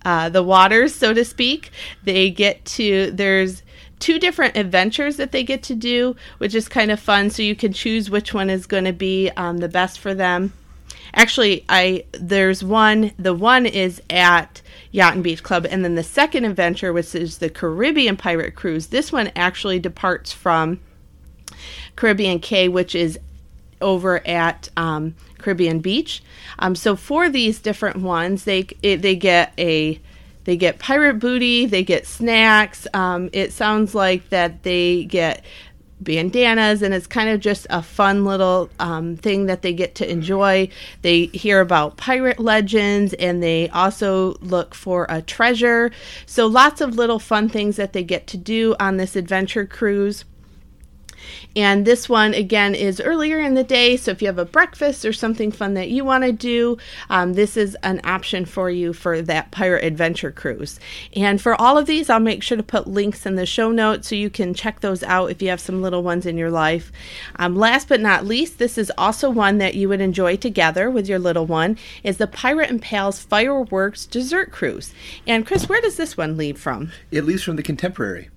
uh, 0.05 0.29
the 0.29 0.43
waters, 0.43 0.93
so 0.93 1.13
to 1.13 1.25
speak. 1.25 1.71
They 2.03 2.29
get 2.29 2.63
to, 2.65 3.11
there's 3.11 3.63
two 3.99 4.19
different 4.19 4.57
adventures 4.57 5.15
that 5.17 5.31
they 5.31 5.43
get 5.43 5.63
to 5.63 5.75
do, 5.75 6.15
which 6.37 6.53
is 6.53 6.67
kind 6.67 6.91
of 6.91 6.99
fun. 6.99 7.29
So 7.29 7.41
you 7.41 7.55
can 7.55 7.73
choose 7.73 8.09
which 8.09 8.33
one 8.33 8.49
is 8.49 8.65
going 8.65 8.85
to 8.85 8.93
be 8.93 9.29
um, 9.37 9.59
the 9.59 9.69
best 9.69 9.99
for 9.99 10.13
them. 10.13 10.53
Actually, 11.15 11.63
I 11.69 12.05
there's 12.11 12.63
one. 12.63 13.11
The 13.19 13.35
one 13.35 13.67
is 13.67 14.01
at 14.09 14.61
Yacht 14.91 15.13
and 15.13 15.23
Beach 15.23 15.43
Club, 15.43 15.67
and 15.69 15.83
then 15.85 15.93
the 15.93 16.03
second 16.03 16.45
adventure, 16.45 16.91
which 16.91 17.13
is 17.13 17.37
the 17.37 17.49
Caribbean 17.49 18.17
Pirate 18.17 18.55
Cruise. 18.55 18.87
This 18.87 19.11
one 19.11 19.31
actually 19.35 19.79
departs 19.79 20.31
from 20.31 20.79
Caribbean 21.95 22.39
Cay, 22.39 22.67
which 22.67 22.95
is 22.95 23.19
over 23.83 24.25
at 24.27 24.69
um, 24.75 25.13
Caribbean 25.37 25.79
Beach. 25.79 26.23
Um, 26.57 26.75
so 26.75 26.95
for 26.95 27.29
these 27.29 27.59
different 27.59 27.97
ones, 27.97 28.45
they 28.45 28.67
it, 28.81 29.01
they 29.03 29.15
get 29.15 29.53
a 29.59 29.99
they 30.45 30.57
get 30.57 30.79
pirate 30.79 31.19
booty, 31.19 31.65
they 31.65 31.83
get 31.83 32.07
snacks. 32.07 32.87
Um, 32.93 33.29
it 33.31 33.53
sounds 33.53 33.93
like 33.93 34.29
that 34.29 34.63
they 34.63 35.03
get 35.05 35.43
bandanas 36.03 36.81
and 36.81 36.93
it's 36.93 37.07
kind 37.07 37.29
of 37.29 37.39
just 37.39 37.65
a 37.69 37.81
fun 37.81 38.25
little 38.25 38.69
um, 38.79 39.15
thing 39.15 39.45
that 39.45 39.61
they 39.61 39.73
get 39.73 39.95
to 39.95 40.09
enjoy 40.09 40.67
they 41.01 41.27
hear 41.27 41.61
about 41.61 41.95
pirate 41.97 42.39
legends 42.39 43.13
and 43.13 43.41
they 43.41 43.69
also 43.69 44.33
look 44.41 44.75
for 44.75 45.05
a 45.09 45.21
treasure 45.21 45.91
so 46.25 46.45
lots 46.45 46.81
of 46.81 46.95
little 46.95 47.19
fun 47.19 47.47
things 47.47 47.77
that 47.77 47.93
they 47.93 48.03
get 48.03 48.27
to 48.27 48.37
do 48.37 48.75
on 48.81 48.97
this 48.97 49.15
adventure 49.15 49.65
cruise 49.65 50.25
and 51.55 51.85
this 51.85 52.09
one, 52.09 52.33
again, 52.33 52.75
is 52.75 52.99
earlier 52.99 53.39
in 53.39 53.53
the 53.53 53.63
day. 53.63 53.97
So 53.97 54.11
if 54.11 54.21
you 54.21 54.27
have 54.27 54.37
a 54.37 54.45
breakfast 54.45 55.05
or 55.05 55.13
something 55.13 55.51
fun 55.51 55.73
that 55.75 55.89
you 55.89 56.03
want 56.05 56.23
to 56.23 56.31
do, 56.31 56.77
um, 57.09 57.33
this 57.33 57.57
is 57.57 57.75
an 57.83 58.01
option 58.03 58.45
for 58.45 58.69
you 58.69 58.93
for 58.93 59.21
that 59.21 59.51
pirate 59.51 59.83
adventure 59.83 60.31
cruise. 60.31 60.79
And 61.15 61.41
for 61.41 61.59
all 61.59 61.77
of 61.77 61.85
these, 61.85 62.09
I'll 62.09 62.19
make 62.19 62.43
sure 62.43 62.57
to 62.57 62.63
put 62.63 62.87
links 62.87 63.25
in 63.25 63.35
the 63.35 63.45
show 63.45 63.71
notes 63.71 64.07
so 64.07 64.15
you 64.15 64.29
can 64.29 64.53
check 64.53 64.79
those 64.79 65.03
out 65.03 65.31
if 65.31 65.41
you 65.41 65.49
have 65.49 65.59
some 65.59 65.81
little 65.81 66.03
ones 66.03 66.25
in 66.25 66.37
your 66.37 66.51
life. 66.51 66.91
Um, 67.37 67.55
last 67.55 67.87
but 67.87 68.01
not 68.01 68.25
least, 68.25 68.57
this 68.57 68.77
is 68.77 68.91
also 68.97 69.29
one 69.29 69.57
that 69.59 69.75
you 69.75 69.89
would 69.89 70.01
enjoy 70.01 70.37
together 70.37 70.89
with 70.89 71.07
your 71.07 71.19
little 71.19 71.45
one, 71.45 71.77
is 72.03 72.17
the 72.17 72.27
Pirate 72.27 72.69
and 72.69 72.81
Pals 72.81 73.19
Fireworks 73.19 74.05
Dessert 74.05 74.51
Cruise. 74.51 74.93
And 75.27 75.45
Kris, 75.45 75.69
where 75.69 75.81
does 75.81 75.97
this 75.97 76.17
one 76.17 76.37
leave 76.37 76.59
from? 76.59 76.91
It 77.11 77.25
leaves 77.25 77.43
from 77.43 77.55
the 77.55 77.63
Contemporary. 77.63 78.29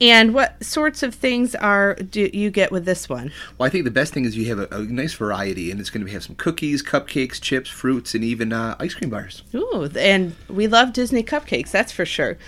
And 0.00 0.34
what 0.34 0.62
sorts 0.62 1.02
of 1.02 1.14
things 1.14 1.54
are 1.54 1.94
do 1.94 2.30
you 2.32 2.50
get 2.50 2.70
with 2.70 2.84
this 2.84 3.08
one? 3.08 3.32
Well, 3.58 3.66
I 3.66 3.70
think 3.70 3.84
the 3.84 3.90
best 3.90 4.12
thing 4.12 4.24
is 4.24 4.36
you 4.36 4.46
have 4.46 4.58
a, 4.58 4.68
a 4.76 4.82
nice 4.82 5.14
variety, 5.14 5.70
and 5.70 5.80
it's 5.80 5.90
going 5.90 6.04
to 6.04 6.12
have 6.12 6.24
some 6.24 6.36
cookies, 6.36 6.82
cupcakes, 6.82 7.40
chips, 7.40 7.70
fruits, 7.70 8.14
and 8.14 8.22
even 8.22 8.52
uh, 8.52 8.76
ice 8.78 8.94
cream 8.94 9.10
bars. 9.10 9.42
Ooh, 9.54 9.88
and 9.98 10.34
we 10.48 10.66
love 10.66 10.92
Disney 10.92 11.22
cupcakes, 11.22 11.70
that's 11.70 11.92
for 11.92 12.04
sure. 12.04 12.38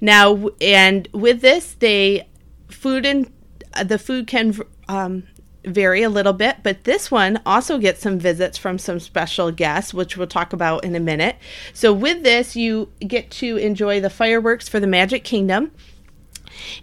Now, 0.00 0.48
and 0.60 1.08
with 1.12 1.40
this, 1.40 1.74
they 1.74 2.28
food 2.68 3.04
and 3.04 3.30
uh, 3.74 3.84
the 3.84 3.98
food 3.98 4.26
can 4.26 4.58
um, 4.88 5.24
vary 5.64 6.02
a 6.02 6.08
little 6.08 6.32
bit, 6.32 6.58
but 6.62 6.84
this 6.84 7.10
one 7.10 7.40
also 7.44 7.78
gets 7.78 8.00
some 8.00 8.18
visits 8.18 8.56
from 8.56 8.78
some 8.78 8.98
special 8.98 9.50
guests, 9.50 9.92
which 9.92 10.16
we'll 10.16 10.26
talk 10.26 10.52
about 10.52 10.84
in 10.84 10.94
a 10.94 11.00
minute. 11.00 11.36
So, 11.72 11.92
with 11.92 12.22
this, 12.22 12.56
you 12.56 12.90
get 13.00 13.30
to 13.32 13.56
enjoy 13.56 14.00
the 14.00 14.10
fireworks 14.10 14.68
for 14.68 14.80
the 14.80 14.86
Magic 14.86 15.24
Kingdom. 15.24 15.72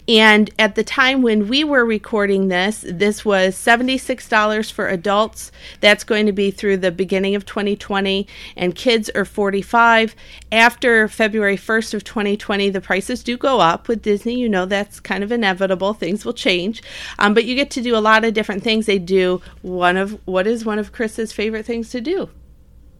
And 0.07 0.49
at 0.57 0.75
the 0.75 0.83
time 0.83 1.21
when 1.21 1.47
we 1.47 1.63
were 1.63 1.85
recording 1.85 2.47
this, 2.47 2.85
this 2.87 3.23
was 3.23 3.55
$76 3.55 4.71
for 4.71 4.87
adults. 4.87 5.51
That's 5.81 6.03
going 6.03 6.25
to 6.25 6.31
be 6.31 6.51
through 6.51 6.77
the 6.77 6.91
beginning 6.91 7.35
of 7.35 7.45
2020 7.45 8.27
and 8.55 8.75
kids 8.75 9.09
are 9.09 9.25
45. 9.25 10.15
After 10.51 11.07
February 11.07 11.57
1st 11.57 11.93
of 11.93 12.03
2020, 12.03 12.69
the 12.69 12.81
prices 12.81 13.23
do 13.23 13.37
go 13.37 13.59
up 13.59 13.87
with 13.87 14.01
Disney. 14.01 14.39
You 14.39 14.49
know 14.49 14.65
that's 14.65 14.99
kind 14.99 15.23
of 15.23 15.31
inevitable. 15.31 15.93
Things 15.93 16.25
will 16.25 16.33
change. 16.33 16.81
Um, 17.19 17.33
but 17.33 17.45
you 17.45 17.55
get 17.55 17.71
to 17.71 17.81
do 17.81 17.95
a 17.95 17.99
lot 17.99 18.25
of 18.25 18.33
different 18.33 18.63
things. 18.63 18.85
They 18.85 18.99
do 18.99 19.41
one 19.61 19.97
of 19.97 20.19
what 20.25 20.47
is 20.47 20.65
one 20.65 20.79
of 20.79 20.91
Kris's 20.91 21.31
favorite 21.31 21.65
things 21.65 21.89
to 21.91 22.01
do? 22.01 22.29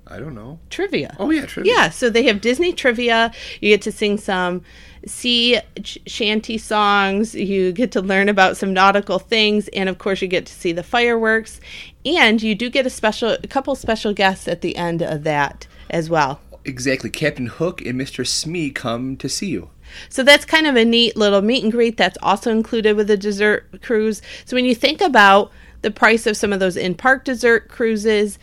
I 0.10 0.20
don't 0.20 0.36
know. 0.36 0.60
Trivia. 0.70 1.16
Oh 1.20 1.30
yeah, 1.32 1.46
trivia. 1.46 1.74
Yeah, 1.74 1.90
so 1.90 2.10
they 2.10 2.24
have 2.24 2.40
Disney 2.40 2.72
trivia. 2.72 3.32
You 3.60 3.74
get 3.74 3.82
to 3.84 3.92
sing 3.92 4.18
some 4.18 4.62
sea 5.08 5.60
ch- 5.82 6.00
shanty 6.06 6.58
songs. 6.58 7.34
You 7.36 7.72
get 7.72 7.92
to 7.94 8.02
learn 8.02 8.30
about 8.30 8.58
some 8.58 8.74
nautical 8.74 9.20
things, 9.20 9.68
and 9.70 9.90
of 9.90 9.98
course, 9.98 10.22
you 10.22 10.28
get 10.28 10.46
to 10.46 10.54
see 10.54 10.72
the 10.72 10.84
fireworks. 10.84 11.60
And 12.06 12.42
you 12.42 12.56
do 12.56 12.70
get 12.70 12.86
a 12.86 12.90
special, 12.90 13.32
a 13.32 13.48
couple 13.48 13.76
special 13.76 14.14
guests 14.14 14.48
at 14.48 14.62
the 14.62 14.76
end 14.76 15.02
of 15.02 15.24
that 15.24 15.68
as 15.90 16.10
well. 16.10 16.40
Exactly. 16.66 17.10
Captain 17.10 17.48
Hook 17.48 17.82
and 17.82 18.00
Mr. 18.00 18.28
Smee 18.28 18.70
come 18.70 19.16
to 19.18 19.30
see 19.30 19.48
you. 19.48 19.70
So 20.10 20.22
that's 20.24 20.46
kind 20.46 20.68
of 20.68 20.76
a 20.76 20.84
neat 20.84 21.16
little 21.16 21.42
meet 21.42 21.64
and 21.64 21.72
greet 21.72 21.98
that's 21.98 22.18
also 22.22 22.52
included 22.52 22.96
with 22.96 23.08
the 23.08 23.18
dessert 23.18 23.82
cruise. 23.82 24.22
So 24.46 24.56
when 24.56 24.66
you 24.66 24.76
think 24.76 25.02
about 25.02 25.52
the 25.82 25.92
price 25.92 26.28
of 26.28 26.36
some 26.36 26.52
of 26.52 26.60
those 26.60 26.76
in 26.76 26.96
park 26.96 27.24
dessert 27.24 27.70
cruises, 27.70 28.38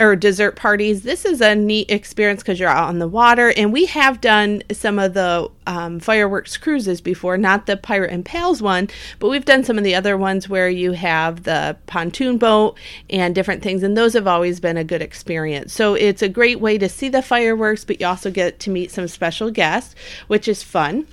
or 0.00 0.16
dessert 0.16 0.56
parties. 0.56 1.02
This 1.02 1.24
is 1.24 1.40
a 1.40 1.54
neat 1.54 1.90
experience 1.90 2.42
because 2.42 2.58
you're 2.58 2.68
out 2.68 2.88
on 2.88 2.98
the 2.98 3.06
water, 3.06 3.52
and 3.56 3.72
we 3.72 3.86
have 3.86 4.20
done 4.20 4.62
some 4.72 4.98
of 4.98 5.14
the 5.14 5.48
um, 5.66 6.00
fireworks 6.00 6.56
cruises 6.56 7.00
before, 7.00 7.38
not 7.38 7.66
the 7.66 7.76
Pirate 7.76 8.10
and 8.10 8.24
Pals 8.24 8.60
one, 8.60 8.88
but 9.20 9.28
we've 9.28 9.44
done 9.44 9.62
some 9.62 9.78
of 9.78 9.84
the 9.84 9.94
other 9.94 10.16
ones 10.16 10.48
where 10.48 10.68
you 10.68 10.92
have 10.92 11.44
the 11.44 11.76
pontoon 11.86 12.38
boat 12.38 12.76
and 13.08 13.34
different 13.34 13.62
things, 13.62 13.84
and 13.84 13.96
those 13.96 14.14
have 14.14 14.26
always 14.26 14.58
been 14.58 14.76
a 14.76 14.84
good 14.84 15.02
experience. 15.02 15.72
So 15.72 15.94
it's 15.94 16.22
a 16.22 16.28
great 16.28 16.58
way 16.58 16.76
to 16.78 16.88
see 16.88 17.08
the 17.08 17.22
fireworks, 17.22 17.84
but 17.84 18.00
you 18.00 18.06
also 18.06 18.32
get 18.32 18.58
to 18.60 18.70
meet 18.70 18.90
some 18.90 19.06
special 19.06 19.50
guests, 19.52 19.94
which 20.26 20.48
is 20.48 20.62
fun. 20.64 21.06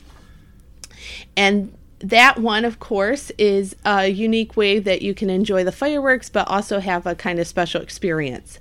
And 1.37 1.77
that 1.99 2.39
one, 2.39 2.65
of 2.65 2.79
course, 2.79 3.31
is 3.37 3.75
a 3.85 4.07
unique 4.07 4.57
way 4.57 4.79
that 4.79 5.03
you 5.03 5.13
can 5.13 5.29
enjoy 5.29 5.63
the 5.63 5.71
fireworks, 5.71 6.29
but 6.29 6.47
also 6.47 6.79
have 6.79 7.05
a 7.05 7.13
kind 7.13 7.39
of 7.39 7.45
special 7.45 7.79
experience. 7.79 8.59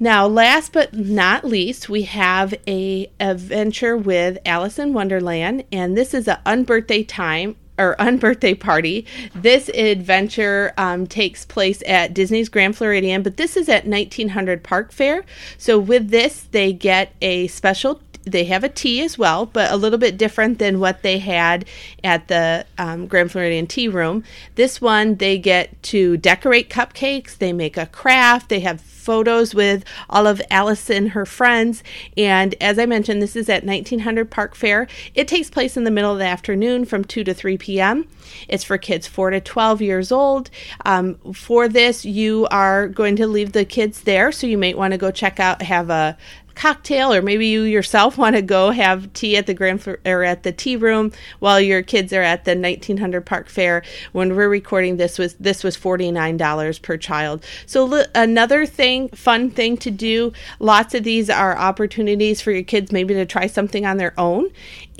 Now, 0.00 0.28
last 0.28 0.72
but 0.72 0.94
not 0.94 1.44
least, 1.44 1.88
we 1.88 2.02
have 2.02 2.54
a 2.68 3.10
adventure 3.18 3.96
with 3.96 4.38
Alice 4.46 4.78
in 4.78 4.92
Wonderland, 4.92 5.64
and 5.72 5.96
this 5.96 6.14
is 6.14 6.28
an 6.28 6.38
unbirthday 6.46 7.06
time 7.08 7.56
or 7.78 7.96
unbirthday 7.98 8.58
party. 8.60 9.06
This 9.34 9.68
adventure 9.70 10.72
um, 10.76 11.08
takes 11.08 11.44
place 11.44 11.82
at 11.86 12.14
Disney's 12.14 12.48
Grand 12.48 12.76
Floridian, 12.76 13.22
but 13.22 13.36
this 13.38 13.56
is 13.56 13.68
at 13.68 13.86
1900 13.86 14.62
Park 14.62 14.92
Fare. 14.92 15.24
So 15.56 15.80
with 15.80 16.10
this, 16.10 16.42
they 16.50 16.72
get 16.72 17.14
a 17.20 17.48
special 17.48 18.00
they 18.32 18.44
have 18.44 18.64
a 18.64 18.68
tea 18.68 19.02
as 19.02 19.18
well, 19.18 19.46
but 19.46 19.70
a 19.70 19.76
little 19.76 19.98
bit 19.98 20.16
different 20.16 20.58
than 20.58 20.80
what 20.80 21.02
they 21.02 21.18
had 21.18 21.64
at 22.04 22.28
the 22.28 22.66
um, 22.78 23.06
Grand 23.06 23.32
Floridian 23.32 23.66
Tea 23.66 23.88
Room. 23.88 24.24
This 24.54 24.80
one, 24.80 25.16
they 25.16 25.38
get 25.38 25.82
to 25.84 26.16
decorate 26.16 26.70
cupcakes, 26.70 27.36
they 27.36 27.52
make 27.52 27.76
a 27.76 27.86
craft, 27.86 28.48
they 28.48 28.60
have 28.60 28.80
photos 29.08 29.54
with 29.54 29.84
all 30.10 30.26
of 30.26 30.42
Alice 30.50 30.90
and 30.90 31.12
her 31.12 31.24
friends. 31.24 31.82
And 32.18 32.54
as 32.60 32.78
I 32.78 32.84
mentioned, 32.84 33.22
this 33.22 33.36
is 33.36 33.48
at 33.48 33.64
1900 33.64 34.30
Park 34.30 34.54
Fare. 34.54 34.86
It 35.14 35.26
takes 35.26 35.48
place 35.48 35.78
in 35.78 35.84
the 35.84 35.90
middle 35.90 36.12
of 36.12 36.18
the 36.18 36.26
afternoon 36.26 36.84
from 36.84 37.04
2 37.04 37.24
to 37.24 37.32
3 37.32 37.56
p.m. 37.56 38.06
It's 38.48 38.64
for 38.64 38.76
kids 38.76 39.06
4 39.06 39.30
to 39.30 39.40
12 39.40 39.80
years 39.80 40.12
old. 40.12 40.50
Um, 40.84 41.14
for 41.32 41.68
this, 41.68 42.04
you 42.04 42.46
are 42.50 42.86
going 42.86 43.16
to 43.16 43.26
leave 43.26 43.52
the 43.52 43.64
kids 43.64 44.02
there, 44.02 44.30
so 44.30 44.46
you 44.46 44.58
might 44.58 44.76
want 44.76 44.92
to 44.92 44.98
go 44.98 45.10
check 45.10 45.40
out, 45.40 45.62
have 45.62 45.88
a 45.88 46.18
cocktail, 46.58 47.14
or 47.14 47.22
maybe 47.22 47.46
you 47.46 47.62
yourself 47.62 48.18
want 48.18 48.34
to 48.34 48.42
go 48.42 48.72
have 48.72 49.12
tea 49.12 49.36
at 49.36 49.46
the 49.46 49.54
Grand 49.54 49.86
or 50.04 50.24
at 50.24 50.42
the 50.42 50.50
tea 50.50 50.74
room 50.76 51.12
while 51.38 51.60
your 51.60 51.82
kids 51.82 52.12
are 52.12 52.22
at 52.22 52.44
the 52.44 52.56
1900 52.56 53.24
Park 53.24 53.48
Fare. 53.48 53.84
When 54.10 54.34
we're 54.34 54.48
recording 54.48 54.96
this, 54.96 55.18
was 55.18 55.34
this 55.34 55.62
was 55.62 55.76
forty 55.76 56.10
nine 56.10 56.36
dollars 56.36 56.80
per 56.80 56.96
child. 56.96 57.44
So 57.66 58.04
another 58.14 58.66
thing, 58.66 59.08
fun 59.10 59.50
thing 59.50 59.76
to 59.78 59.90
do. 59.90 60.32
Lots 60.58 60.94
of 60.94 61.04
these 61.04 61.30
are 61.30 61.56
opportunities 61.56 62.40
for 62.40 62.50
your 62.50 62.64
kids 62.64 62.90
maybe 62.90 63.14
to 63.14 63.24
try 63.24 63.46
something 63.46 63.86
on 63.86 63.96
their 63.96 64.18
own, 64.18 64.50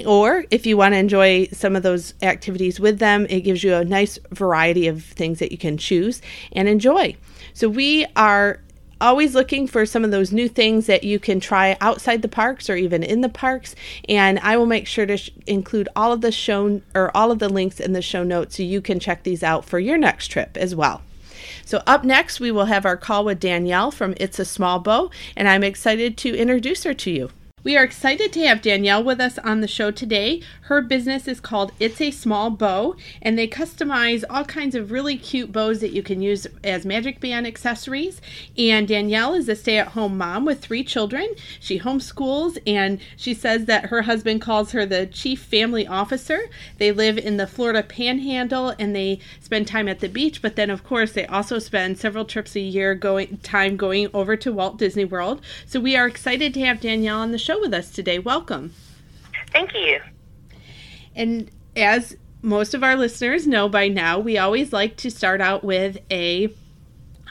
or 0.06 0.44
if 0.52 0.64
you 0.64 0.76
want 0.76 0.94
to 0.94 0.98
enjoy 0.98 1.46
some 1.46 1.74
of 1.74 1.82
those 1.82 2.14
activities 2.22 2.78
with 2.78 3.00
them, 3.00 3.26
it 3.28 3.40
gives 3.40 3.64
you 3.64 3.74
a 3.74 3.84
nice 3.84 4.16
variety 4.30 4.86
of 4.86 5.02
things 5.02 5.40
that 5.40 5.50
you 5.50 5.58
can 5.58 5.76
choose 5.76 6.22
and 6.52 6.68
enjoy. 6.68 7.16
So 7.52 7.68
we 7.68 8.06
are 8.14 8.60
always 9.00 9.34
looking 9.34 9.66
for 9.66 9.86
some 9.86 10.04
of 10.04 10.10
those 10.10 10.32
new 10.32 10.48
things 10.48 10.86
that 10.86 11.04
you 11.04 11.18
can 11.18 11.40
try 11.40 11.76
outside 11.80 12.22
the 12.22 12.28
parks 12.28 12.68
or 12.68 12.76
even 12.76 13.02
in 13.02 13.20
the 13.20 13.28
parks. 13.28 13.74
And 14.08 14.38
i 14.40 14.56
will 14.56 14.66
make 14.66 14.86
sure 14.86 15.06
to 15.06 15.16
sh- 15.16 15.30
include 15.46 15.88
all 15.94 16.12
of 16.12 16.20
the 16.20 16.32
show 16.32 16.80
or 16.94 17.16
all 17.16 17.30
of 17.30 17.38
the 17.38 17.48
links 17.48 17.80
in 17.80 17.92
the 17.92 18.02
show 18.02 18.22
notes 18.22 18.56
so 18.56 18.62
you 18.62 18.80
can 18.80 19.00
check 19.00 19.22
these 19.22 19.42
out 19.42 19.64
for 19.64 19.78
your 19.78 19.98
next 19.98 20.28
trip 20.28 20.56
as 20.56 20.74
well. 20.74 21.02
So 21.64 21.82
up 21.86 22.04
next 22.04 22.40
we 22.40 22.50
will 22.50 22.66
have 22.66 22.84
our 22.84 22.96
call 22.96 23.24
with 23.24 23.40
danielle 23.40 23.90
from 23.90 24.14
it's 24.16 24.38
a 24.38 24.44
small 24.44 24.78
bow 24.78 25.10
and 25.36 25.48
i'm 25.48 25.62
excited 25.62 26.16
to 26.18 26.34
introduce 26.34 26.84
her 26.84 26.94
to 26.94 27.10
you 27.10 27.30
we 27.64 27.76
are 27.76 27.82
excited 27.82 28.32
to 28.32 28.46
have 28.46 28.62
Danielle 28.62 29.02
with 29.02 29.20
us 29.20 29.36
on 29.38 29.60
the 29.60 29.68
show 29.68 29.90
today. 29.90 30.40
Her 30.62 30.80
business 30.80 31.26
is 31.26 31.40
called 31.40 31.72
It's 31.80 32.00
a 32.00 32.12
Small 32.12 32.50
Bow, 32.50 32.94
and 33.20 33.36
they 33.36 33.48
customize 33.48 34.22
all 34.30 34.44
kinds 34.44 34.74
of 34.74 34.92
really 34.92 35.16
cute 35.18 35.50
bows 35.50 35.80
that 35.80 35.92
you 35.92 36.02
can 36.02 36.22
use 36.22 36.46
as 36.62 36.86
magic 36.86 37.20
band 37.20 37.46
accessories. 37.46 38.20
And 38.56 38.86
Danielle 38.86 39.34
is 39.34 39.48
a 39.48 39.56
stay 39.56 39.78
at 39.78 39.88
home 39.88 40.16
mom 40.16 40.44
with 40.44 40.60
three 40.60 40.84
children. 40.84 41.34
She 41.58 41.80
homeschools, 41.80 42.58
and 42.66 43.00
she 43.16 43.34
says 43.34 43.64
that 43.64 43.86
her 43.86 44.02
husband 44.02 44.40
calls 44.40 44.70
her 44.72 44.86
the 44.86 45.06
chief 45.06 45.42
family 45.42 45.86
officer. 45.86 46.48
They 46.78 46.92
live 46.92 47.18
in 47.18 47.38
the 47.38 47.46
Florida 47.46 47.82
panhandle 47.82 48.74
and 48.78 48.94
they 48.94 49.18
spend 49.40 49.66
time 49.66 49.88
at 49.88 50.00
the 50.00 50.08
beach, 50.08 50.42
but 50.42 50.54
then, 50.54 50.70
of 50.70 50.84
course, 50.84 51.12
they 51.12 51.26
also 51.26 51.58
spend 51.58 51.98
several 51.98 52.24
trips 52.24 52.54
a 52.54 52.60
year 52.60 52.94
going 52.94 53.38
time 53.38 53.76
going 53.76 54.08
over 54.14 54.36
to 54.36 54.52
Walt 54.52 54.78
Disney 54.78 55.04
World. 55.04 55.40
So 55.66 55.80
we 55.80 55.96
are 55.96 56.06
excited 56.06 56.54
to 56.54 56.60
have 56.60 56.80
Danielle 56.80 57.18
on 57.18 57.32
the 57.32 57.38
show 57.38 57.47
with 57.56 57.72
us 57.72 57.90
today. 57.90 58.18
Welcome. 58.18 58.74
Thank 59.52 59.74
you. 59.74 60.00
And 61.14 61.50
as 61.76 62.16
most 62.42 62.74
of 62.74 62.84
our 62.84 62.96
listeners 62.96 63.46
know 63.46 63.68
by 63.68 63.88
now, 63.88 64.18
we 64.18 64.38
always 64.38 64.72
like 64.72 64.96
to 64.98 65.10
start 65.10 65.40
out 65.40 65.64
with 65.64 65.98
a 66.10 66.52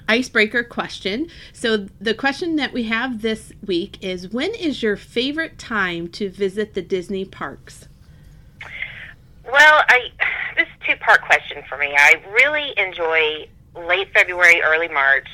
icebreaker 0.09 0.63
question. 0.63 1.29
So 1.53 1.87
the 1.99 2.13
question 2.13 2.55
that 2.55 2.73
we 2.73 2.83
have 2.83 3.21
this 3.21 3.51
week 3.65 3.97
is 4.01 4.29
when 4.29 4.53
is 4.55 4.81
your 4.81 4.95
favorite 4.95 5.57
time 5.57 6.07
to 6.09 6.29
visit 6.29 6.73
the 6.73 6.81
Disney 6.81 7.25
parks? 7.25 7.87
Well, 9.45 9.83
I 9.87 10.11
this 10.55 10.67
is 10.67 10.73
a 10.81 10.91
two-part 10.93 11.21
question 11.21 11.63
for 11.69 11.77
me. 11.77 11.93
I 11.97 12.21
really 12.31 12.73
enjoy 12.77 13.47
late 13.75 14.11
February, 14.13 14.61
early 14.61 14.87
March 14.87 15.27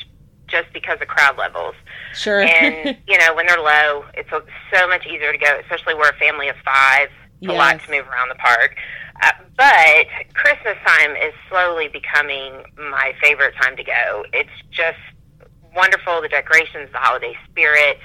just 0.53 0.71
because 0.71 1.01
of 1.01 1.07
crowd 1.07 1.35
levels. 1.37 1.73
Sure. 2.13 2.41
and 2.41 2.95
you 3.07 3.17
know, 3.17 3.33
when 3.33 3.47
they're 3.47 3.57
low, 3.57 4.05
it's 4.13 4.29
so 4.29 4.87
much 4.87 5.05
easier 5.07 5.31
to 5.31 5.37
go, 5.37 5.59
especially 5.61 5.95
we're 5.95 6.09
a 6.09 6.17
family 6.17 6.47
of 6.47 6.55
five. 6.63 7.09
It's 7.41 7.49
yes. 7.49 7.51
a 7.51 7.57
lot 7.57 7.81
to 7.81 7.91
move 7.91 8.07
around 8.07 8.29
the 8.29 8.35
park. 8.35 8.77
Uh, 9.21 9.31
but 9.57 10.07
Christmas 10.33 10.77
time 10.85 11.11
is 11.15 11.33
slowly 11.49 11.87
becoming 11.87 12.63
my 12.77 13.13
favorite 13.21 13.55
time 13.59 13.75
to 13.75 13.83
go. 13.83 14.25
It's 14.31 14.49
just 14.71 14.99
wonderful. 15.75 16.21
The 16.21 16.29
decorations, 16.29 16.89
the 16.91 16.99
holiday 16.99 17.35
spirit. 17.49 17.97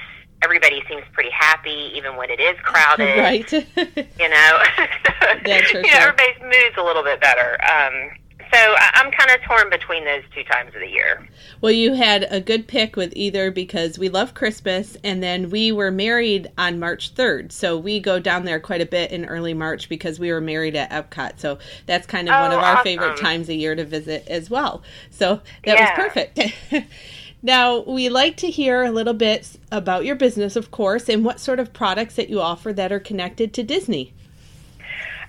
Everybody 0.43 0.83
seems 0.89 1.03
pretty 1.13 1.31
happy, 1.31 1.91
even 1.95 2.17
when 2.17 2.31
it 2.31 2.41
is 2.41 2.57
crowded. 2.63 3.19
Right. 3.19 3.53
you 3.53 4.29
know, 4.29 4.63
you 5.47 5.83
know, 5.83 5.91
everybody's 5.93 6.41
mood's 6.41 6.77
a 6.77 6.83
little 6.83 7.03
bit 7.03 7.21
better. 7.21 7.59
Um, 7.65 8.11
so 8.53 8.75
I'm 8.79 9.11
kind 9.11 9.31
of 9.31 9.43
torn 9.43 9.71
between 9.71 10.05
those 10.05 10.23
two 10.35 10.45
times 10.45 10.75
of 10.75 10.81
the 10.81 10.89
year. 10.89 11.29
Well, 11.61 11.73
you 11.73 11.95
had 11.95 12.27
a 12.31 12.41
good 12.41 12.67
pick 12.67 12.97
with 12.97 13.13
either 13.17 13.51
because 13.51 13.99
we 13.99 14.09
love 14.09 14.35
Christmas, 14.35 14.97
and 15.05 15.23
then 15.23 15.51
we 15.51 15.73
were 15.73 15.91
married 15.91 16.51
on 16.57 16.79
March 16.79 17.15
3rd. 17.15 17.53
So 17.53 17.77
we 17.77 18.01
go 18.01 18.19
down 18.19 18.45
there 18.45 18.61
quite 18.61 18.81
a 18.81 18.87
bit 18.87 19.11
in 19.11 19.25
early 19.25 19.55
March 19.55 19.89
because 19.89 20.19
we 20.19 20.33
were 20.33 20.41
married 20.41 20.77
at 20.77 20.91
Epcot. 20.91 21.39
So 21.39 21.59
that's 21.87 22.07
kind 22.07 22.29
of 22.29 22.35
oh, 22.35 22.41
one 22.43 22.53
of 22.53 22.59
our 22.59 22.75
awesome. 22.75 22.85
favorite 22.85 23.19
times 23.19 23.49
a 23.49 23.55
year 23.55 23.75
to 23.75 23.85
visit 23.85 24.27
as 24.29 24.49
well. 24.49 24.83
So 25.11 25.41
that 25.65 25.79
yeah. 25.79 25.99
was 25.99 26.09
perfect. 26.09 26.87
now, 27.43 27.81
we 27.81 28.09
like 28.09 28.37
to 28.39 28.51
hear 28.51 28.83
a 28.83 28.91
little 28.91 29.15
bit 29.15 29.59
about 29.71 30.05
your 30.05 30.17
business, 30.17 30.57
of 30.57 30.71
course, 30.71 31.09
and 31.09 31.25
what 31.25 31.41
sort 31.41 31.61
of 31.61 31.73
products 31.73 32.15
that 32.17 32.29
you 32.29 32.41
offer 32.41 32.73
that 32.73 32.93
are 32.93 33.01
connected 33.01 33.53
to 33.55 33.63
Disney. 33.63 34.15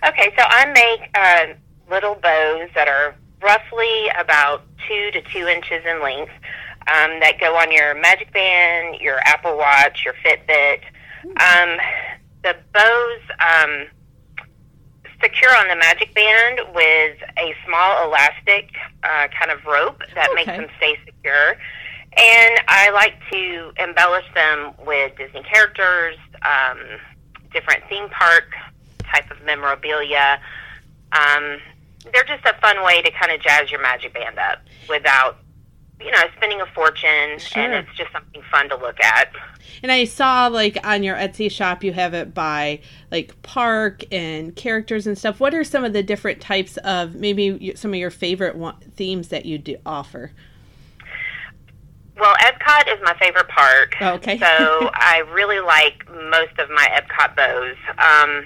Okay, 0.07 0.33
so 0.37 0.43
I 0.47 0.65
make. 0.67 1.09
Uh, 1.13 1.53
little 1.89 2.15
bows 2.15 2.69
that 2.75 2.87
are 2.87 3.15
roughly 3.41 4.09
about 4.19 4.63
two 4.87 5.11
to 5.11 5.21
two 5.21 5.47
inches 5.47 5.83
in 5.85 6.01
length 6.01 6.31
um, 6.87 7.19
that 7.19 7.39
go 7.39 7.55
on 7.55 7.71
your 7.71 7.95
Magic 7.95 8.31
Band, 8.33 8.99
your 9.01 9.19
Apple 9.19 9.57
Watch, 9.57 10.05
your 10.05 10.13
Fitbit. 10.25 10.81
Um, 11.23 11.77
the 12.43 12.55
bows 12.73 13.21
um, 13.39 13.87
secure 15.21 15.55
on 15.55 15.67
the 15.67 15.75
Magic 15.75 16.13
Band 16.13 16.61
with 16.73 17.17
a 17.37 17.53
small 17.65 18.05
elastic 18.05 18.69
uh, 19.03 19.27
kind 19.27 19.51
of 19.51 19.65
rope 19.65 20.01
that 20.15 20.29
okay. 20.29 20.35
makes 20.35 20.57
them 20.57 20.67
stay 20.77 20.97
secure. 21.05 21.57
And 22.17 22.59
I 22.67 22.89
like 22.91 23.15
to 23.31 23.71
embellish 23.77 24.25
them 24.33 24.73
with 24.85 25.15
Disney 25.17 25.43
characters, 25.43 26.17
um, 26.41 26.79
different 27.53 27.83
theme 27.87 28.09
park 28.09 28.45
type 29.03 29.29
of 29.29 29.43
memorabilia. 29.45 30.39
Um, 31.11 31.59
they're 32.13 32.23
just 32.23 32.45
a 32.45 32.59
fun 32.61 32.83
way 32.83 33.01
to 33.01 33.11
kind 33.11 33.31
of 33.31 33.41
jazz 33.41 33.71
your 33.71 33.81
magic 33.81 34.13
band 34.13 34.37
up 34.39 34.59
without 34.87 35.37
you 36.01 36.11
know, 36.11 36.23
spending 36.37 36.61
a 36.61 36.65
fortune, 36.67 37.37
Sure. 37.39 37.61
and 37.61 37.73
it's 37.73 37.97
just 37.97 38.09
something 38.13 38.41
fun 38.49 38.69
to 38.69 38.77
look 38.77 39.03
at. 39.03 39.33
And 39.83 39.91
I 39.91 40.05
saw 40.05 40.47
like 40.47 40.77
on 40.87 41.03
your 41.03 41.17
Etsy 41.17 41.51
shop 41.51 41.83
you 41.83 41.91
have 41.91 42.13
it 42.13 42.33
by 42.33 42.79
like 43.11 43.39
park 43.41 44.05
and 44.09 44.55
characters 44.55 45.07
and 45.07 45.17
stuff. 45.17 45.41
What 45.41 45.53
are 45.53 45.65
some 45.65 45.83
of 45.83 45.91
the 45.91 46.01
different 46.01 46.39
types 46.39 46.77
of 46.77 47.15
maybe 47.15 47.73
some 47.75 47.91
of 47.93 47.99
your 47.99 48.11
favorite 48.11 48.55
one, 48.55 48.77
themes 48.95 49.27
that 49.27 49.45
you 49.45 49.57
do 49.57 49.75
offer? 49.85 50.31
Well, 52.17 52.33
Epcot 52.35 52.93
is 52.93 52.99
my 53.03 53.15
favorite 53.19 53.47
park. 53.49 53.95
Oh, 53.99 54.13
okay. 54.15 54.37
so 54.37 54.45
I 54.93 55.23
really 55.33 55.59
like 55.59 56.07
most 56.31 56.57
of 56.59 56.69
my 56.69 56.87
Epcot 56.93 57.35
bows, 57.35 57.75
um, 57.97 58.45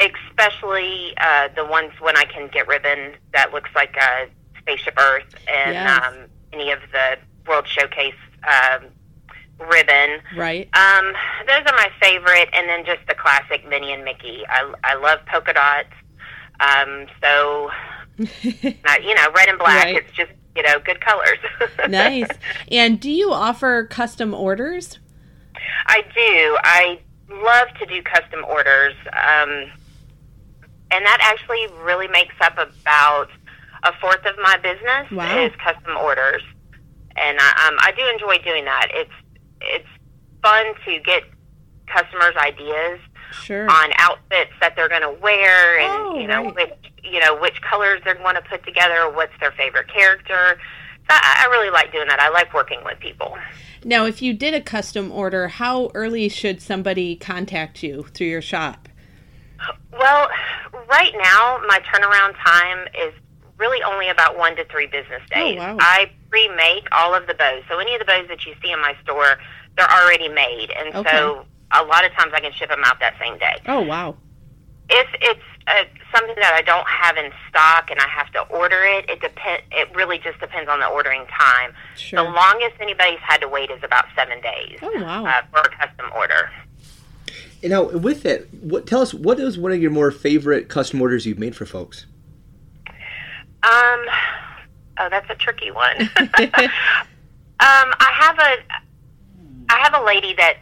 especially 0.00 1.14
uh, 1.18 1.48
the 1.56 1.64
ones 1.64 1.92
when 2.00 2.16
I 2.16 2.24
can 2.24 2.48
get 2.48 2.68
ribbon 2.68 3.14
that 3.32 3.52
looks 3.52 3.70
like 3.74 3.96
a 3.96 4.28
spaceship 4.58 4.94
Earth 4.98 5.34
and 5.48 5.72
Yes. 5.74 6.02
um, 6.04 6.14
any 6.52 6.70
of 6.70 6.80
the 6.92 7.18
World 7.48 7.66
Showcase 7.66 8.14
um, 8.46 8.86
ribbon. 9.70 10.20
Right. 10.36 10.68
Um, 10.74 11.12
those 11.46 11.62
are 11.66 11.76
my 11.76 11.88
favorite, 12.00 12.48
and 12.52 12.68
then 12.68 12.84
just 12.84 13.06
the 13.08 13.14
classic 13.14 13.66
Minnie 13.68 13.92
and 13.92 14.04
Mickey. 14.04 14.42
I, 14.48 14.72
I 14.84 14.94
love 14.96 15.20
polka 15.26 15.52
dots. 15.54 15.92
Um, 16.60 17.06
so, 17.22 17.70
uh, 18.20 18.94
you 19.02 19.14
know, 19.14 19.30
red 19.34 19.48
and 19.48 19.58
black. 19.58 19.84
Right. 19.84 19.96
It's 19.96 20.12
just 20.12 20.32
you 20.56 20.62
know 20.62 20.78
good 20.84 21.00
colors. 21.00 21.38
nice. 21.88 22.28
And 22.70 22.98
do 23.00 23.10
you 23.10 23.32
offer 23.32 23.84
custom 23.86 24.34
orders? 24.34 24.98
I 25.86 26.02
do. 26.14 26.58
I 26.62 26.98
love 27.30 27.68
to 27.78 27.86
do 27.86 28.02
custom 28.02 28.44
orders, 28.46 28.94
um, 29.12 29.70
and 30.90 31.04
that 31.04 31.18
actually 31.20 31.66
really 31.84 32.08
makes 32.08 32.34
up 32.40 32.54
about 32.58 33.28
a 33.82 33.92
fourth 34.00 34.24
of 34.24 34.36
my 34.42 34.56
business 34.58 35.10
Wow. 35.12 35.44
is 35.44 35.52
custom 35.62 35.96
orders, 35.96 36.42
and 37.16 37.38
I, 37.40 37.68
um, 37.68 37.76
I 37.80 37.92
do 37.96 38.06
enjoy 38.08 38.38
doing 38.44 38.64
that. 38.64 38.88
It's 38.92 39.10
it's 39.60 39.88
fun 40.42 40.66
to 40.84 40.98
get 41.00 41.22
customers' 41.86 42.36
ideas 42.36 43.00
Sure. 43.32 43.68
on 43.68 43.90
outfits 43.98 44.52
that 44.60 44.76
they're 44.76 44.88
going 44.88 45.02
to 45.02 45.12
wear, 45.20 45.78
and 45.78 46.06
Oh, 46.08 46.18
you 46.18 46.26
know 46.26 46.44
right. 46.44 46.54
which 46.54 46.92
you 47.04 47.20
know 47.20 47.36
which 47.40 47.60
colors 47.62 48.00
they're 48.04 48.14
going 48.14 48.34
to 48.36 48.42
put 48.42 48.64
together, 48.64 49.10
what's 49.10 49.32
their 49.40 49.52
favorite 49.52 49.88
character. 49.92 50.58
So 51.08 51.14
I, 51.14 51.44
I 51.46 51.50
really 51.50 51.70
like 51.70 51.92
doing 51.92 52.08
that. 52.08 52.18
I 52.20 52.28
like 52.30 52.52
working 52.52 52.80
with 52.84 52.98
people. 52.98 53.36
Now, 53.84 54.06
if 54.06 54.20
you 54.20 54.32
did 54.34 54.54
a 54.54 54.60
custom 54.60 55.12
order, 55.12 55.46
how 55.46 55.90
early 55.94 56.28
should 56.28 56.60
somebody 56.60 57.14
contact 57.14 57.82
you 57.84 58.06
through 58.12 58.26
your 58.26 58.42
shop? 58.42 58.88
Well, 59.92 60.28
right 60.88 61.12
now 61.18 61.60
my 61.66 61.80
turnaround 61.80 62.34
time 62.44 62.86
is 63.06 63.12
really 63.58 63.82
only 63.82 64.08
about 64.08 64.36
one 64.36 64.54
to 64.56 64.64
three 64.66 64.86
business 64.86 65.22
days. 65.30 65.58
Oh, 65.60 65.74
wow. 65.74 65.76
I 65.80 66.10
pre-make 66.30 66.86
all 66.92 67.14
of 67.14 67.26
the 67.26 67.34
bows, 67.34 67.62
so 67.68 67.78
any 67.78 67.94
of 67.94 68.00
the 68.00 68.04
bows 68.04 68.26
that 68.28 68.44
you 68.44 68.54
see 68.62 68.70
in 68.70 68.80
my 68.80 68.94
store, 69.02 69.38
they're 69.76 69.90
already 69.90 70.28
made, 70.28 70.68
and 70.78 70.94
Okay. 70.94 71.10
so 71.10 71.46
a 71.72 71.82
lot 71.84 72.04
of 72.04 72.12
times 72.12 72.32
I 72.34 72.40
can 72.40 72.52
ship 72.52 72.68
them 72.68 72.82
out 72.84 73.00
that 73.00 73.14
same 73.20 73.38
day. 73.38 73.56
Oh, 73.66 73.80
wow. 73.80 74.16
If 74.88 75.08
it's 75.20 75.40
uh, 75.66 75.84
something 76.14 76.36
that 76.36 76.54
I 76.54 76.62
don't 76.62 76.86
have 76.86 77.16
in 77.16 77.32
stock 77.48 77.90
and 77.90 77.98
I 77.98 78.06
have 78.08 78.30
to 78.32 78.42
order 78.42 78.84
it, 78.84 79.10
it 79.10 79.20
depend. 79.20 79.62
It 79.72 79.92
really 79.96 80.18
just 80.18 80.38
depends 80.38 80.70
on 80.70 80.78
the 80.78 80.86
ordering 80.86 81.26
time. 81.26 81.72
Sure. 81.96 82.22
The 82.22 82.30
longest 82.30 82.74
anybody's 82.78 83.18
had 83.20 83.38
to 83.40 83.48
wait 83.48 83.70
is 83.72 83.82
about 83.82 84.04
seven 84.14 84.40
days 84.42 84.78
Oh, 84.82 84.92
wow. 85.02 85.24
uh, 85.26 85.42
for 85.50 85.60
a 85.60 85.68
custom 85.70 86.06
order. 86.14 86.50
And 87.62 87.70
now, 87.70 87.84
with 87.84 88.22
that, 88.22 88.52
what 88.54 88.86
tell 88.86 89.00
us 89.00 89.14
what 89.14 89.40
is 89.40 89.58
one 89.58 89.72
of 89.72 89.80
your 89.80 89.90
more 89.90 90.10
favorite 90.10 90.68
custom 90.68 91.00
orders 91.00 91.26
you've 91.26 91.38
made 91.38 91.56
for 91.56 91.66
folks? 91.66 92.06
Um, 93.62 94.04
oh, 94.98 95.08
that's 95.10 95.28
a 95.30 95.34
tricky 95.34 95.70
one. 95.70 96.00
um, 96.18 96.28
I 97.60 98.10
have 98.12 98.38
a, 98.38 99.72
I 99.72 99.78
have 99.78 99.94
a 100.00 100.04
lady 100.04 100.34
that 100.34 100.58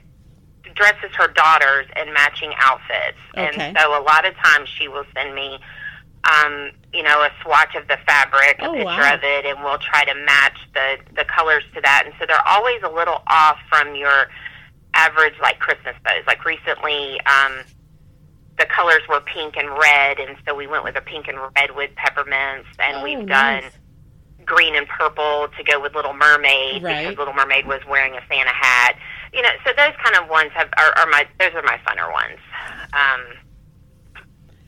dresses 0.75 1.11
her 1.17 1.29
daughters 1.29 1.87
in 2.01 2.13
matching 2.15 2.53
outfits, 2.59 3.19
Okay. 3.37 3.69
and 3.69 3.77
so 3.79 4.01
a 4.01 4.03
lot 4.03 4.27
of 4.27 4.35
times 4.37 4.69
she 4.69 4.89
will 4.89 5.05
send 5.15 5.35
me, 5.35 5.59
um, 6.33 6.71
you 6.93 7.03
know, 7.03 7.21
a 7.23 7.31
swatch 7.43 7.75
of 7.75 7.87
the 7.89 7.99
fabric, 8.07 8.57
a 8.61 8.67
Oh, 8.69 8.73
picture 8.73 8.85
wow. 8.87 9.15
of 9.15 9.21
it, 9.23 9.45
and 9.45 9.63
we'll 9.63 9.79
try 9.79 10.05
to 10.05 10.15
match 10.15 10.59
the 10.73 10.97
the 11.17 11.25
colors 11.27 11.65
to 11.75 11.81
that. 11.83 12.05
And 12.07 12.15
so 12.19 12.25
they're 12.27 12.47
always 12.49 12.81
a 12.83 12.89
little 12.91 13.23
off 13.27 13.59
from 13.69 13.95
your 13.95 14.29
average 14.95 15.35
like 15.43 15.59
Christmas 15.59 15.95
bows. 16.05 16.25
Like 16.27 16.45
recently, 16.45 17.21
um, 17.27 17.53
the 18.59 18.67
colors 18.67 19.03
were 19.09 19.21
pink 19.21 19.57
and 19.57 19.69
red, 19.71 20.19
and 20.21 20.37
so 20.47 20.55
we 20.55 20.67
went 20.67 20.85
with 20.85 20.97
a 20.97 21.01
pink 21.03 21.27
and 21.29 21.39
red 21.57 21.75
with 21.75 21.91
peppermints, 21.97 22.67
and 22.79 22.99
Oh, 22.99 23.03
we've 23.03 23.19
nice. 23.27 23.63
done 23.63 23.71
green 24.45 24.75
and 24.77 24.87
purple 24.87 25.49
to 25.57 25.65
go 25.65 25.81
with 25.81 25.95
Little 25.95 26.13
Mermaid 26.13 26.83
Right. 26.83 27.03
because 27.09 27.19
Little 27.19 27.33
Mermaid 27.35 27.67
was 27.67 27.81
wearing 27.89 28.15
a 28.15 28.21
Santa 28.29 28.51
hat. 28.53 28.97
You 29.33 29.43
know, 29.43 29.49
so 29.65 29.73
those 29.77 29.95
kind 30.05 30.17
of 30.23 30.29
ones 30.29 30.51
have 30.55 30.69
are, 30.79 30.97
are 30.99 31.07
my 31.07 31.27
those 31.41 31.53
are 31.55 31.63
my 31.63 31.79
funner 31.87 32.13
ones. 32.13 32.39
Um, 32.93 33.21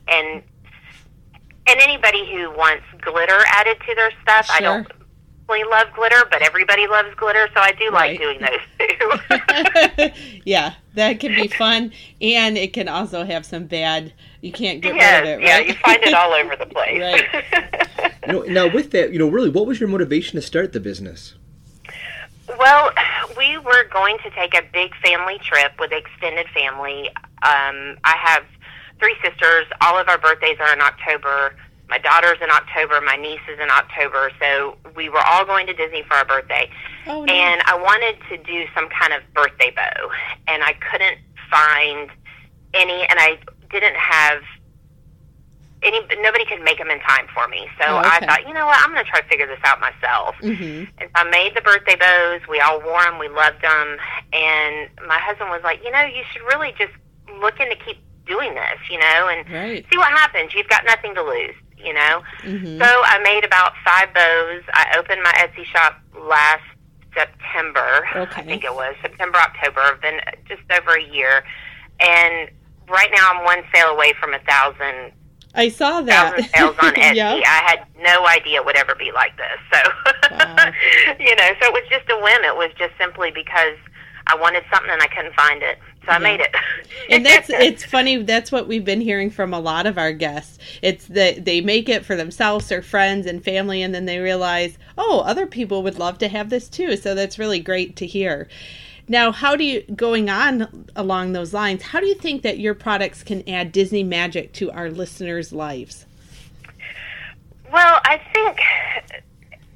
and 0.09 0.43
and 1.69 1.79
anybody 1.81 2.25
who 2.31 2.49
wants 2.57 2.83
glitter 3.01 3.39
added 3.47 3.77
to 3.87 3.95
their 3.95 4.11
stuff, 4.21 4.47
I 4.49 4.59
don't 4.61 4.87
love 5.49 5.87
glitter, 5.95 6.23
but 6.29 6.41
everybody 6.41 6.87
loves 6.87 7.13
glitter, 7.15 7.47
so 7.53 7.59
I 7.61 7.71
do 7.73 7.89
Right. 7.89 8.19
like 8.19 8.19
doing 8.19 8.39
those 8.41 10.09
too. 10.09 10.41
yeah, 10.45 10.73
that 10.95 11.19
can 11.19 11.33
be 11.35 11.47
fun, 11.47 11.91
and 12.21 12.57
it 12.57 12.73
can 12.73 12.87
also 12.87 13.23
have 13.25 13.45
some 13.45 13.65
bad. 13.65 14.13
You 14.41 14.51
can't 14.51 14.81
get 14.81 14.95
yes, 14.95 15.21
rid 15.23 15.33
of 15.33 15.39
it, 15.39 15.43
yeah, 15.45 15.57
right? 15.57 15.67
you 15.67 15.73
find 15.75 16.03
it 16.03 16.13
all 16.13 16.33
over 16.33 16.55
the 16.55 16.65
place. 16.73 17.01
Right. 17.01 18.11
You 18.27 18.33
know, 18.33 18.41
now 18.43 18.73
with 18.73 18.91
that, 18.91 19.11
you 19.13 19.19
know, 19.19 19.27
really, 19.29 19.49
what 19.49 19.65
was 19.65 19.79
your 19.79 19.89
motivation 19.89 20.35
to 20.35 20.41
start 20.45 20.73
the 20.73 20.79
business? 20.79 21.33
Well, 22.59 22.91
we 23.37 23.57
were 23.57 23.85
going 23.85 24.17
to 24.23 24.29
take 24.31 24.53
a 24.53 24.61
big 24.73 24.93
family 25.03 25.37
trip 25.39 25.73
with 25.79 25.91
extended 25.91 26.47
family. 26.49 27.07
Um, 27.43 27.97
I 28.03 28.15
have 28.17 28.43
three 28.99 29.15
sisters. 29.23 29.65
All 29.81 29.97
of 29.97 30.07
our 30.07 30.17
birthdays 30.17 30.57
are 30.59 30.73
in 30.73 30.81
October. 30.81 31.55
My 31.89 31.97
daughter's 31.97 32.37
in 32.41 32.49
October. 32.49 32.99
My 33.01 33.15
niece 33.15 33.39
is 33.51 33.59
in 33.59 33.69
October. 33.69 34.31
So 34.41 34.77
we 34.95 35.09
were 35.09 35.21
all 35.25 35.45
going 35.45 35.67
to 35.67 35.73
Disney 35.73 36.03
for 36.03 36.15
our 36.15 36.25
birthday. 36.25 36.69
Oh, 37.07 37.23
no. 37.23 37.33
And 37.33 37.61
I 37.65 37.77
wanted 37.77 38.17
to 38.29 38.37
do 38.43 38.65
some 38.75 38.89
kind 38.89 39.13
of 39.13 39.21
birthday 39.33 39.71
bow. 39.75 40.09
And 40.47 40.63
I 40.63 40.73
couldn't 40.73 41.17
find 41.49 42.09
any, 42.73 43.03
and 43.07 43.19
I 43.19 43.37
didn't 43.71 43.95
have 43.95 44.41
any, 45.83 46.01
nobody 46.21 46.43
could 46.45 46.61
make 46.61 46.77
them 46.79 46.89
in 46.89 46.99
time 47.01 47.27
for 47.33 47.47
me. 47.47 47.67
So 47.79 47.85
Oh, 47.87 48.01
I 48.03 48.19
thought, 48.25 48.47
you 48.47 48.53
know 48.53 48.65
what, 48.65 48.79
I'm 48.83 48.91
going 48.91 49.03
to 49.05 49.09
try 49.09 49.21
to 49.21 49.27
figure 49.27 49.45
this 49.47 49.59
out 49.63 49.79
myself. 49.79 50.35
Mhm. 50.41 50.89
And 50.97 51.09
so 51.15 51.21
I 51.21 51.23
made 51.29 51.55
the 51.55 51.61
birthday 51.61 51.95
bows. 51.95 52.41
We 52.49 52.59
all 52.59 52.81
wore 52.81 53.03
them. 53.03 53.19
We 53.19 53.29
loved 53.29 53.61
them. 53.61 53.97
And 54.33 54.89
my 55.07 55.19
husband 55.19 55.51
was 55.51 55.61
like, 55.63 55.83
you 55.85 55.91
know, 55.91 56.01
you 56.01 56.23
should 56.33 56.41
really 56.43 56.73
just 56.77 56.91
look 57.39 57.59
into 57.59 57.75
keep 57.75 57.97
doing 58.25 58.55
this, 58.55 58.79
you 58.89 58.97
know, 58.99 59.29
and 59.29 59.49
Right. 59.49 59.85
see 59.91 59.97
what 59.97 60.09
happens. 60.11 60.53
You've 60.55 60.67
got 60.67 60.83
nothing 60.83 61.13
to 61.15 61.21
lose, 61.23 61.55
you 61.77 61.93
know. 61.93 62.21
Mhm. 62.43 62.79
So 62.79 62.85
I 63.05 63.19
made 63.23 63.43
about 63.45 63.73
five 63.85 64.13
bows. 64.13 64.63
I 64.73 64.95
opened 64.97 65.21
my 65.23 65.31
Etsy 65.33 65.65
shop 65.65 65.99
last 66.19 66.63
September. 67.15 68.07
Okay. 68.15 68.41
I 68.41 68.45
think 68.45 68.63
it 68.63 68.73
was 68.73 68.95
September, 69.01 69.37
October. 69.39 69.81
I've 69.81 70.01
been 70.01 70.19
just 70.47 70.61
over 70.71 70.95
a 70.97 71.03
year, 71.03 71.43
and 71.99 72.49
right 72.87 73.09
now 73.15 73.31
I'm 73.33 73.43
one 73.43 73.63
sale 73.73 73.89
away 73.89 74.13
from 74.19 74.33
a 74.33 74.39
thousand 74.39 75.11
I 75.55 75.69
saw 75.69 76.01
that. 76.01 76.35
thousand 76.35 76.49
sales 76.53 76.75
on 76.81 76.93
Etsy. 76.95 77.15
yeah. 77.15 77.33
I 77.33 77.69
had 77.69 77.79
no 77.99 78.27
idea 78.27 78.59
it 78.59 78.65
would 78.65 78.75
ever 78.77 78.93
be 78.95 79.11
like 79.11 79.35
this. 79.37 79.57
So, 79.73 79.91
Wow. 80.31 80.55
you 81.19 81.35
know, 81.35 81.49
so 81.59 81.67
it 81.67 81.73
was 81.73 81.83
just 81.89 82.05
a 82.11 82.15
whim. 82.17 82.43
It 82.43 82.55
was 82.55 82.69
just 82.77 82.93
simply 82.99 83.31
because 83.31 83.73
I 84.27 84.35
wanted 84.35 84.63
something 84.71 84.91
and 84.91 85.01
I 85.01 85.07
couldn't 85.07 85.33
find 85.33 85.63
it, 85.63 85.79
so 86.07 86.13
I 86.13 86.19
Yeah. 86.19 86.19
made 86.19 86.39
it. 86.39 86.55
and 87.11 87.25
that's 87.25 87.49
it's 87.49 87.85
funny 87.85 88.17
that's 88.23 88.51
what 88.51 88.67
we've 88.67 88.85
been 88.85 89.01
hearing 89.01 89.29
from 89.29 89.53
a 89.53 89.59
lot 89.59 89.85
of 89.85 89.97
our 89.97 90.11
guests 90.11 90.57
it's 90.81 91.05
that 91.07 91.45
they 91.45 91.61
make 91.61 91.87
it 91.89 92.03
for 92.05 92.15
themselves 92.15 92.71
or 92.71 92.81
friends 92.81 93.25
and 93.27 93.43
family 93.43 93.81
and 93.83 93.93
then 93.93 94.05
they 94.05 94.19
realize 94.19 94.77
oh 94.97 95.19
other 95.21 95.45
people 95.47 95.83
would 95.83 95.99
love 95.99 96.17
to 96.17 96.27
have 96.27 96.49
this 96.49 96.67
too 96.69 96.97
so 96.97 97.13
that's 97.15 97.37
really 97.39 97.59
great 97.59 97.95
to 97.95 98.05
hear 98.07 98.47
now 99.07 99.31
how 99.31 99.55
do 99.55 99.63
you 99.63 99.81
going 99.95 100.29
on 100.29 100.85
along 100.95 101.33
those 101.33 101.53
lines 101.53 101.81
how 101.83 101.99
do 101.99 102.07
you 102.07 102.15
think 102.15 102.41
that 102.41 102.59
your 102.59 102.73
products 102.73 103.23
can 103.23 103.47
add 103.47 103.71
disney 103.71 104.03
magic 104.03 104.51
to 104.53 104.71
our 104.71 104.89
listeners 104.89 105.53
lives 105.53 106.05
Well, 107.71 107.99
I 108.05 108.19
think 108.33 108.59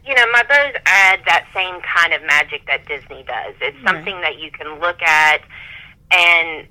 you 0.06 0.16
know 0.16 0.26
my 0.32 0.44
bows 0.44 0.74
add 0.86 1.22
that 1.28 1.46
same 1.54 1.80
kind 1.82 2.14
of 2.14 2.24
magic 2.24 2.66
that 2.68 2.86
Disney 2.88 3.24
does. 3.24 3.54
It's 3.62 3.78
Right. 3.84 3.86
something 3.96 4.22
that 4.22 4.40
you 4.40 4.50
can 4.52 4.80
look 4.80 5.02
at 5.02 5.42
and 6.12 6.68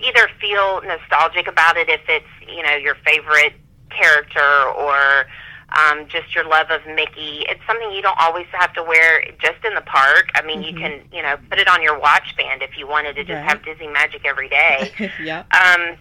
either 0.00 0.28
feel 0.40 0.82
nostalgic 0.82 1.46
about 1.46 1.76
it 1.76 1.88
if 1.88 2.00
it's 2.08 2.26
you 2.54 2.62
know 2.62 2.74
your 2.76 2.94
favorite 3.06 3.54
character 3.90 4.62
or 4.76 5.26
um, 5.74 6.06
just 6.08 6.34
your 6.34 6.44
love 6.46 6.70
of 6.70 6.84
Mickey. 6.86 7.44
It's 7.48 7.60
something 7.66 7.90
you 7.92 8.02
don't 8.02 8.18
always 8.20 8.46
have 8.52 8.74
to 8.74 8.82
wear 8.82 9.24
just 9.40 9.64
in 9.64 9.74
the 9.74 9.80
park. 9.82 10.28
I 10.34 10.42
mean, 10.42 10.62
you 10.62 10.74
can 10.74 11.00
you 11.12 11.22
know 11.22 11.36
put 11.48 11.58
it 11.58 11.68
on 11.68 11.82
your 11.82 11.98
watch 11.98 12.36
band 12.36 12.62
if 12.62 12.76
you 12.76 12.86
wanted 12.86 13.14
to 13.16 13.24
just 13.24 13.36
Right. 13.36 13.44
have 13.48 13.64
Disney 13.64 13.88
magic 13.88 14.26
every 14.26 14.48
day. 14.48 14.92
yeah 15.22 15.44
Um, 15.52 15.96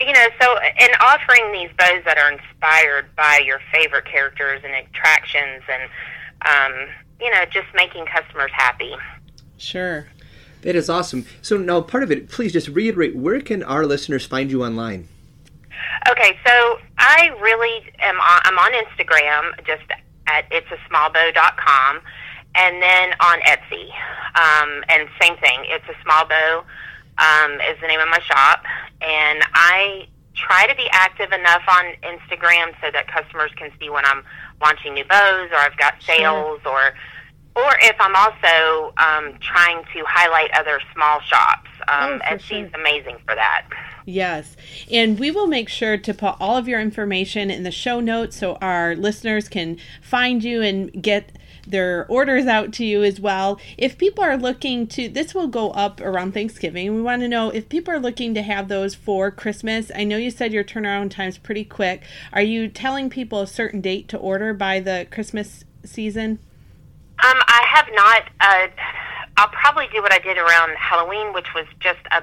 you 0.00 0.12
know, 0.12 0.26
so 0.40 0.58
in 0.80 0.90
offering 1.00 1.52
these 1.52 1.70
bows 1.78 2.02
that 2.04 2.18
are 2.18 2.30
inspired 2.32 3.06
by 3.16 3.40
your 3.44 3.60
favorite 3.72 4.04
characters 4.04 4.60
and 4.64 4.74
attractions 4.74 5.62
and 5.70 5.88
um, 6.44 6.88
you 7.20 7.30
know, 7.30 7.44
just 7.46 7.66
making 7.74 8.04
customers 8.06 8.50
happy. 8.52 8.94
Sure. 9.56 10.06
That 10.62 10.74
is 10.74 10.90
awesome. 10.90 11.26
So 11.42 11.56
now, 11.56 11.80
part 11.80 12.02
of 12.02 12.10
it, 12.10 12.28
please 12.28 12.52
just 12.52 12.68
reiterate 12.68 13.14
where 13.14 13.40
can 13.40 13.62
our 13.62 13.86
listeners 13.86 14.26
find 14.26 14.50
you 14.50 14.64
online? 14.64 15.08
Okay, 16.08 16.38
so 16.44 16.78
I 16.98 17.30
really 17.40 17.92
am. 18.00 18.16
On, 18.16 18.40
I'm 18.44 18.58
on 18.58 18.72
Instagram, 18.72 19.66
just 19.66 19.84
at 20.26 20.50
it'sasmallbow.com, 20.50 22.00
and 22.54 22.82
then 22.82 23.12
on 23.20 23.38
Etsy. 23.40 23.90
Um, 24.34 24.84
and 24.88 25.08
same 25.20 25.36
thing, 25.38 25.60
it's 25.66 25.84
a 25.88 26.02
small 26.02 26.26
bow 26.26 26.64
um, 27.18 27.52
is 27.60 27.80
the 27.80 27.86
name 27.86 28.00
of 28.00 28.08
my 28.08 28.20
shop, 28.20 28.64
and 29.00 29.42
I 29.54 30.08
try 30.34 30.66
to 30.66 30.74
be 30.74 30.86
active 30.92 31.32
enough 31.32 31.62
on 31.68 31.84
Instagram 32.02 32.74
so 32.82 32.90
that 32.92 33.08
customers 33.08 33.50
can 33.56 33.70
see 33.80 33.88
when 33.88 34.04
I'm 34.04 34.22
launching 34.60 34.94
new 34.94 35.04
bows 35.04 35.50
or 35.50 35.56
I've 35.56 35.76
got 35.78 35.94
sales 36.02 36.60
sure. 36.62 36.72
or 36.72 36.94
or 37.56 37.74
if 37.80 37.96
I'm 37.98 38.14
also 38.14 38.92
um, 38.98 39.38
trying 39.40 39.82
to 39.94 40.04
highlight 40.06 40.50
other 40.52 40.78
small 40.94 41.20
shops. 41.20 41.70
Um, 41.88 42.20
oh, 42.20 42.34
Etsy's 42.34 42.46
sure. 42.46 42.68
amazing 42.74 43.16
for 43.26 43.34
that. 43.34 43.66
Yes. 44.04 44.56
And 44.90 45.18
we 45.18 45.30
will 45.30 45.46
make 45.46 45.68
sure 45.68 45.96
to 45.96 46.14
put 46.14 46.36
all 46.38 46.56
of 46.56 46.68
your 46.68 46.80
information 46.80 47.50
in 47.50 47.62
the 47.62 47.70
show 47.70 48.00
notes 48.00 48.36
so 48.36 48.56
our 48.56 48.94
listeners 48.94 49.48
can 49.48 49.78
find 50.02 50.44
you 50.44 50.62
and 50.62 51.02
get 51.02 51.32
their 51.66 52.06
orders 52.08 52.46
out 52.46 52.72
to 52.74 52.84
you 52.84 53.02
as 53.02 53.20
well. 53.20 53.58
If 53.76 53.98
people 53.98 54.22
are 54.22 54.36
looking 54.36 54.86
to, 54.88 55.08
this 55.08 55.34
will 55.34 55.48
go 55.48 55.70
up 55.70 56.00
around 56.00 56.32
Thanksgiving. 56.32 56.94
We 56.94 57.02
want 57.02 57.22
to 57.22 57.28
know 57.28 57.50
if 57.50 57.68
people 57.68 57.92
are 57.92 57.98
looking 57.98 58.34
to 58.34 58.42
have 58.42 58.68
those 58.68 58.94
for 58.94 59.30
Christmas. 59.30 59.90
I 59.94 60.04
know 60.04 60.16
you 60.16 60.30
said 60.30 60.52
your 60.52 60.62
turnaround 60.62 61.10
time's 61.10 61.38
pretty 61.38 61.64
quick. 61.64 62.02
Are 62.32 62.42
you 62.42 62.68
telling 62.68 63.10
people 63.10 63.40
a 63.40 63.46
certain 63.46 63.80
date 63.80 64.08
to 64.08 64.18
order 64.18 64.54
by 64.54 64.78
the 64.78 65.06
Christmas 65.10 65.64
season? 65.84 66.38
Have 67.76 67.92
not. 67.92 68.22
Uh, 68.40 68.68
I'll 69.36 69.48
probably 69.48 69.86
do 69.92 70.00
what 70.00 70.10
I 70.10 70.18
did 70.18 70.38
around 70.38 70.74
Halloween, 70.78 71.34
which 71.34 71.52
was 71.54 71.66
just 71.78 72.00
a 72.10 72.22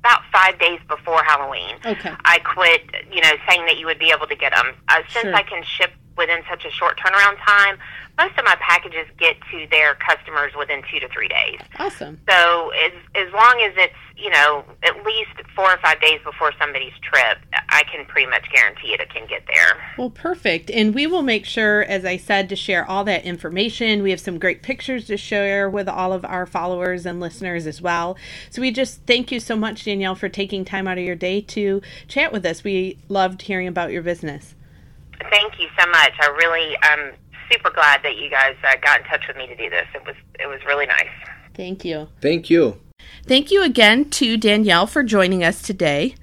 about 0.00 0.22
five 0.32 0.58
days 0.58 0.80
before 0.88 1.22
Halloween. 1.24 1.76
Okay. 1.84 2.10
I 2.24 2.38
quit, 2.38 2.82
you 3.12 3.20
know, 3.20 3.32
saying 3.48 3.66
that 3.66 3.78
you 3.78 3.84
would 3.84 3.98
be 3.98 4.10
able 4.10 4.26
to 4.26 4.36
get 4.36 4.54
them. 4.54 4.74
Uh, 4.88 5.02
since 5.10 5.24
sure. 5.24 5.34
I 5.34 5.42
can 5.42 5.62
ship 5.62 5.90
within 6.18 6.42
such 6.50 6.64
a 6.64 6.70
short 6.70 6.98
turnaround 6.98 7.38
time, 7.46 7.78
most 8.18 8.36
of 8.36 8.44
my 8.44 8.56
packages 8.56 9.06
get 9.16 9.36
to 9.52 9.66
their 9.70 9.94
customers 9.94 10.52
within 10.58 10.82
two 10.90 10.98
to 10.98 11.08
three 11.08 11.28
days. 11.28 11.60
Awesome. 11.78 12.18
So 12.28 12.70
as 12.70 12.92
as 13.14 13.32
long 13.32 13.62
as 13.64 13.72
it's 13.76 13.94
you 14.16 14.28
know 14.30 14.64
at 14.82 15.04
least 15.06 15.30
four 15.54 15.72
or 15.72 15.78
five 15.78 16.00
days 16.00 16.20
before 16.24 16.52
somebody's 16.58 16.92
trip, 17.00 17.38
I 17.68 17.84
can 17.84 18.04
pretty 18.06 18.28
much 18.28 18.50
guarantee 18.52 18.92
it, 18.92 19.00
it 19.00 19.10
can 19.10 19.26
get 19.28 19.44
there. 19.46 19.80
Well, 19.96 20.10
perfect. 20.10 20.68
And 20.70 20.94
we 20.94 21.06
will 21.06 21.22
make 21.22 21.44
sure, 21.44 21.84
as 21.84 22.04
I 22.04 22.16
said, 22.16 22.48
to 22.48 22.56
share 22.56 22.84
all 22.84 23.04
that 23.04 23.24
information. 23.24 24.02
We 24.02 24.10
have 24.10 24.20
some 24.20 24.38
great 24.38 24.62
pictures 24.62 25.06
to 25.06 25.16
share 25.16 25.70
with 25.70 25.88
all 25.88 26.12
of 26.12 26.24
our 26.24 26.44
followers 26.44 27.06
and 27.06 27.20
listeners 27.20 27.66
as 27.66 27.80
well. 27.80 28.16
So 28.50 28.60
we 28.60 28.72
just 28.72 29.02
thank 29.06 29.30
you 29.30 29.38
so 29.38 29.54
much, 29.54 29.84
Danielle, 29.84 30.16
for 30.16 30.28
taking 30.28 30.64
time 30.64 30.88
out 30.88 30.98
of 30.98 31.04
your 31.04 31.14
day 31.14 31.40
to 31.42 31.80
chat 32.08 32.32
with 32.32 32.44
us. 32.44 32.64
We 32.64 32.98
loved 33.08 33.42
hearing 33.42 33.68
about 33.68 33.92
your 33.92 34.02
business. 34.02 34.56
Thank 35.30 35.58
you 35.58 35.68
so 35.78 35.88
much. 35.90 36.12
I 36.20 36.28
really 36.38 36.76
am 36.82 37.12
super 37.50 37.70
glad 37.70 38.02
that 38.02 38.16
you 38.16 38.30
guys 38.30 38.56
uh, 38.62 38.76
got 38.82 39.00
in 39.00 39.06
touch 39.06 39.24
with 39.26 39.36
me 39.36 39.46
to 39.46 39.56
do 39.56 39.70
this. 39.70 39.86
It 39.94 40.04
was 40.06 40.16
it 40.38 40.46
was 40.46 40.60
really 40.66 40.86
nice. 40.86 41.08
Thank 41.54 41.84
you. 41.84 42.08
Thank 42.20 42.50
you. 42.50 42.80
Thank 43.24 43.50
you 43.50 43.62
again 43.62 44.10
to 44.10 44.36
Danielle 44.36 44.86
for 44.86 45.02
joining 45.02 45.42
us 45.44 45.62
today. 45.62 46.14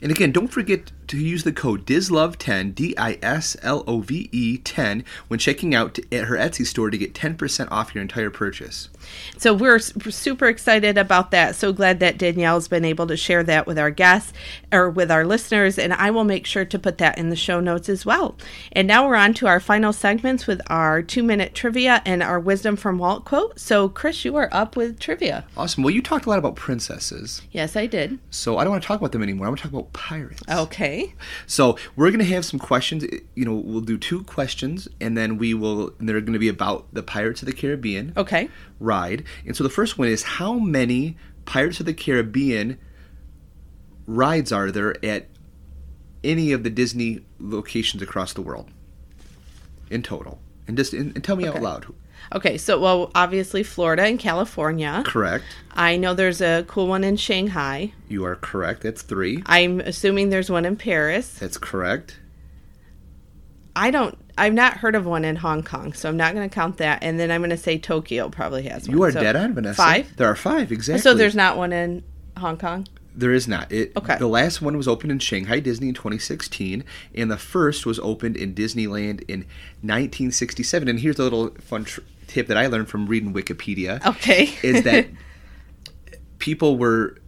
And 0.00 0.10
again, 0.10 0.32
don't 0.32 0.48
forget 0.48 0.92
to 1.08 1.18
use 1.18 1.44
the 1.44 1.52
code 1.52 1.86
DISLOVE10, 1.86 2.74
D 2.74 2.94
I 2.96 3.18
S 3.22 3.56
L 3.62 3.84
O 3.86 4.00
V 4.00 4.28
E 4.32 4.58
10, 4.58 5.04
when 5.28 5.38
checking 5.38 5.74
out 5.74 5.98
at 6.12 6.24
her 6.24 6.36
Etsy 6.36 6.66
store 6.66 6.90
to 6.90 6.98
get 6.98 7.14
10% 7.14 7.68
off 7.70 7.94
your 7.94 8.02
entire 8.02 8.30
purchase. 8.30 8.88
So 9.36 9.52
we're 9.52 9.78
super 9.78 10.46
excited 10.46 10.96
about 10.98 11.30
that. 11.30 11.56
So 11.56 11.72
glad 11.72 12.00
that 12.00 12.18
Danielle's 12.18 12.68
been 12.68 12.84
able 12.84 13.06
to 13.06 13.16
share 13.16 13.42
that 13.44 13.66
with 13.66 13.78
our 13.78 13.90
guests 13.90 14.32
or 14.72 14.90
with 14.90 15.10
our 15.10 15.24
listeners, 15.24 15.78
and 15.78 15.92
I 15.92 16.10
will 16.10 16.24
make 16.24 16.46
sure 16.46 16.64
to 16.64 16.78
put 16.78 16.98
that 16.98 17.18
in 17.18 17.30
the 17.30 17.36
show 17.36 17.60
notes 17.60 17.88
as 17.88 18.06
well. 18.06 18.36
And 18.72 18.88
now 18.88 19.06
we're 19.06 19.16
on 19.16 19.34
to 19.34 19.46
our 19.46 19.60
final 19.60 19.92
segments 19.92 20.46
with 20.46 20.60
our 20.68 21.02
two 21.02 21.22
minute 21.22 21.54
trivia 21.54 22.02
and 22.04 22.22
our 22.22 22.40
wisdom 22.40 22.76
from 22.76 22.98
Walt 22.98 23.24
quote. 23.24 23.58
So, 23.58 23.88
Kris, 23.88 24.24
you 24.24 24.36
are 24.36 24.48
up 24.52 24.76
with 24.76 24.98
trivia. 24.98 25.44
Awesome. 25.56 25.82
Well, 25.82 25.94
you 25.94 26.02
talked 26.02 26.26
a 26.26 26.30
lot 26.30 26.38
about 26.38 26.56
princesses. 26.56 27.42
Yes, 27.50 27.76
I 27.76 27.86
did. 27.86 28.18
So 28.30 28.58
I 28.58 28.64
don't 28.64 28.72
want 28.72 28.82
to 28.82 28.86
talk 28.86 29.00
about 29.00 29.12
them 29.12 29.22
anymore. 29.22 29.46
I 29.46 29.50
want 29.50 29.58
to 29.58 29.62
talk 29.64 29.72
about 29.72 29.92
pirates. 29.92 30.42
Okay. 30.48 31.14
So 31.46 31.76
we're 31.96 32.10
going 32.10 32.18
to 32.18 32.24
have 32.26 32.44
some 32.44 32.58
questions. 32.58 33.04
Eh, 33.04 33.20
you 33.34 33.44
know, 33.44 33.54
we'll 33.54 33.80
do 33.80 33.98
two 33.98 34.24
questions, 34.24 34.88
and 35.00 35.16
then 35.16 35.38
we 35.38 35.54
will. 35.54 35.92
And 35.98 36.08
they're 36.08 36.20
going 36.20 36.32
to 36.34 36.38
be 36.38 36.48
about 36.48 36.86
the 36.92 37.02
Pirates 37.02 37.42
of 37.42 37.46
the 37.46 37.52
Caribbean. 37.52 38.12
Okay. 38.16 38.48
Ride. 38.94 39.24
And 39.46 39.56
so 39.56 39.64
the 39.64 39.70
first 39.70 39.98
one 39.98 40.08
is 40.08 40.22
how 40.22 40.54
many 40.54 41.16
Pirates 41.44 41.80
of 41.80 41.86
the 41.86 41.94
Caribbean 41.94 42.78
rides 44.06 44.52
are 44.52 44.70
there 44.70 44.94
at 45.04 45.26
any 46.22 46.52
of 46.52 46.62
the 46.62 46.70
Disney 46.70 47.20
locations 47.38 48.02
across 48.02 48.32
the 48.32 48.42
world 48.42 48.70
in 49.90 50.02
total? 50.02 50.38
And 50.66 50.76
just 50.76 50.92
and, 50.92 51.14
and 51.14 51.24
tell 51.24 51.36
me 51.36 51.48
okay. 51.48 51.58
out 51.58 51.62
loud. 51.62 51.86
Okay, 52.32 52.56
so 52.56 52.80
well, 52.80 53.10
obviously 53.14 53.62
Florida 53.62 54.04
and 54.04 54.18
California. 54.18 55.02
Correct. 55.04 55.44
I 55.72 55.96
know 55.96 56.14
there's 56.14 56.40
a 56.40 56.64
cool 56.66 56.86
one 56.86 57.04
in 57.04 57.16
Shanghai. 57.16 57.92
You 58.08 58.24
are 58.24 58.36
correct. 58.36 58.82
That's 58.82 59.02
three. 59.02 59.42
I'm 59.46 59.80
assuming 59.80 60.30
there's 60.30 60.50
one 60.50 60.64
in 60.64 60.76
Paris. 60.76 61.38
That's 61.38 61.58
correct. 61.58 62.18
I 63.76 63.90
don't. 63.90 64.16
I've 64.36 64.54
not 64.54 64.78
heard 64.78 64.94
of 64.94 65.06
one 65.06 65.24
in 65.24 65.36
Hong 65.36 65.62
Kong, 65.62 65.92
so 65.92 66.08
I'm 66.08 66.16
not 66.16 66.34
going 66.34 66.48
to 66.48 66.54
count 66.54 66.78
that. 66.78 67.02
And 67.02 67.18
then 67.18 67.30
I'm 67.30 67.40
going 67.40 67.50
to 67.50 67.56
say 67.56 67.78
Tokyo 67.78 68.28
probably 68.28 68.64
has 68.64 68.88
one. 68.88 68.96
You 68.96 69.02
are 69.04 69.12
so 69.12 69.20
dead 69.20 69.36
on, 69.36 69.54
Vanessa. 69.54 69.76
Five. 69.76 70.16
There 70.16 70.28
are 70.28 70.36
five 70.36 70.72
exactly. 70.72 71.00
So 71.00 71.14
there's 71.14 71.36
not 71.36 71.56
one 71.56 71.72
in 71.72 72.02
Hong 72.36 72.56
Kong. 72.56 72.86
There 73.16 73.32
is 73.32 73.46
not. 73.46 73.70
It, 73.70 73.92
okay. 73.96 74.18
The 74.18 74.26
last 74.26 74.60
one 74.60 74.76
was 74.76 74.88
opened 74.88 75.12
in 75.12 75.20
Shanghai 75.20 75.60
Disney 75.60 75.88
in 75.88 75.94
2016, 75.94 76.82
and 77.14 77.30
the 77.30 77.36
first 77.36 77.86
was 77.86 78.00
opened 78.00 78.36
in 78.36 78.54
Disneyland 78.54 79.22
in 79.28 79.40
1967. 79.82 80.88
And 80.88 80.98
here's 80.98 81.18
a 81.20 81.22
little 81.22 81.50
fun 81.60 81.84
tr- 81.84 82.00
tip 82.26 82.48
that 82.48 82.56
I 82.56 82.66
learned 82.66 82.88
from 82.88 83.06
reading 83.06 83.32
Wikipedia. 83.32 84.04
Okay. 84.04 84.52
is 84.64 84.82
that 84.82 85.06
people 86.38 86.76
were 86.76 87.18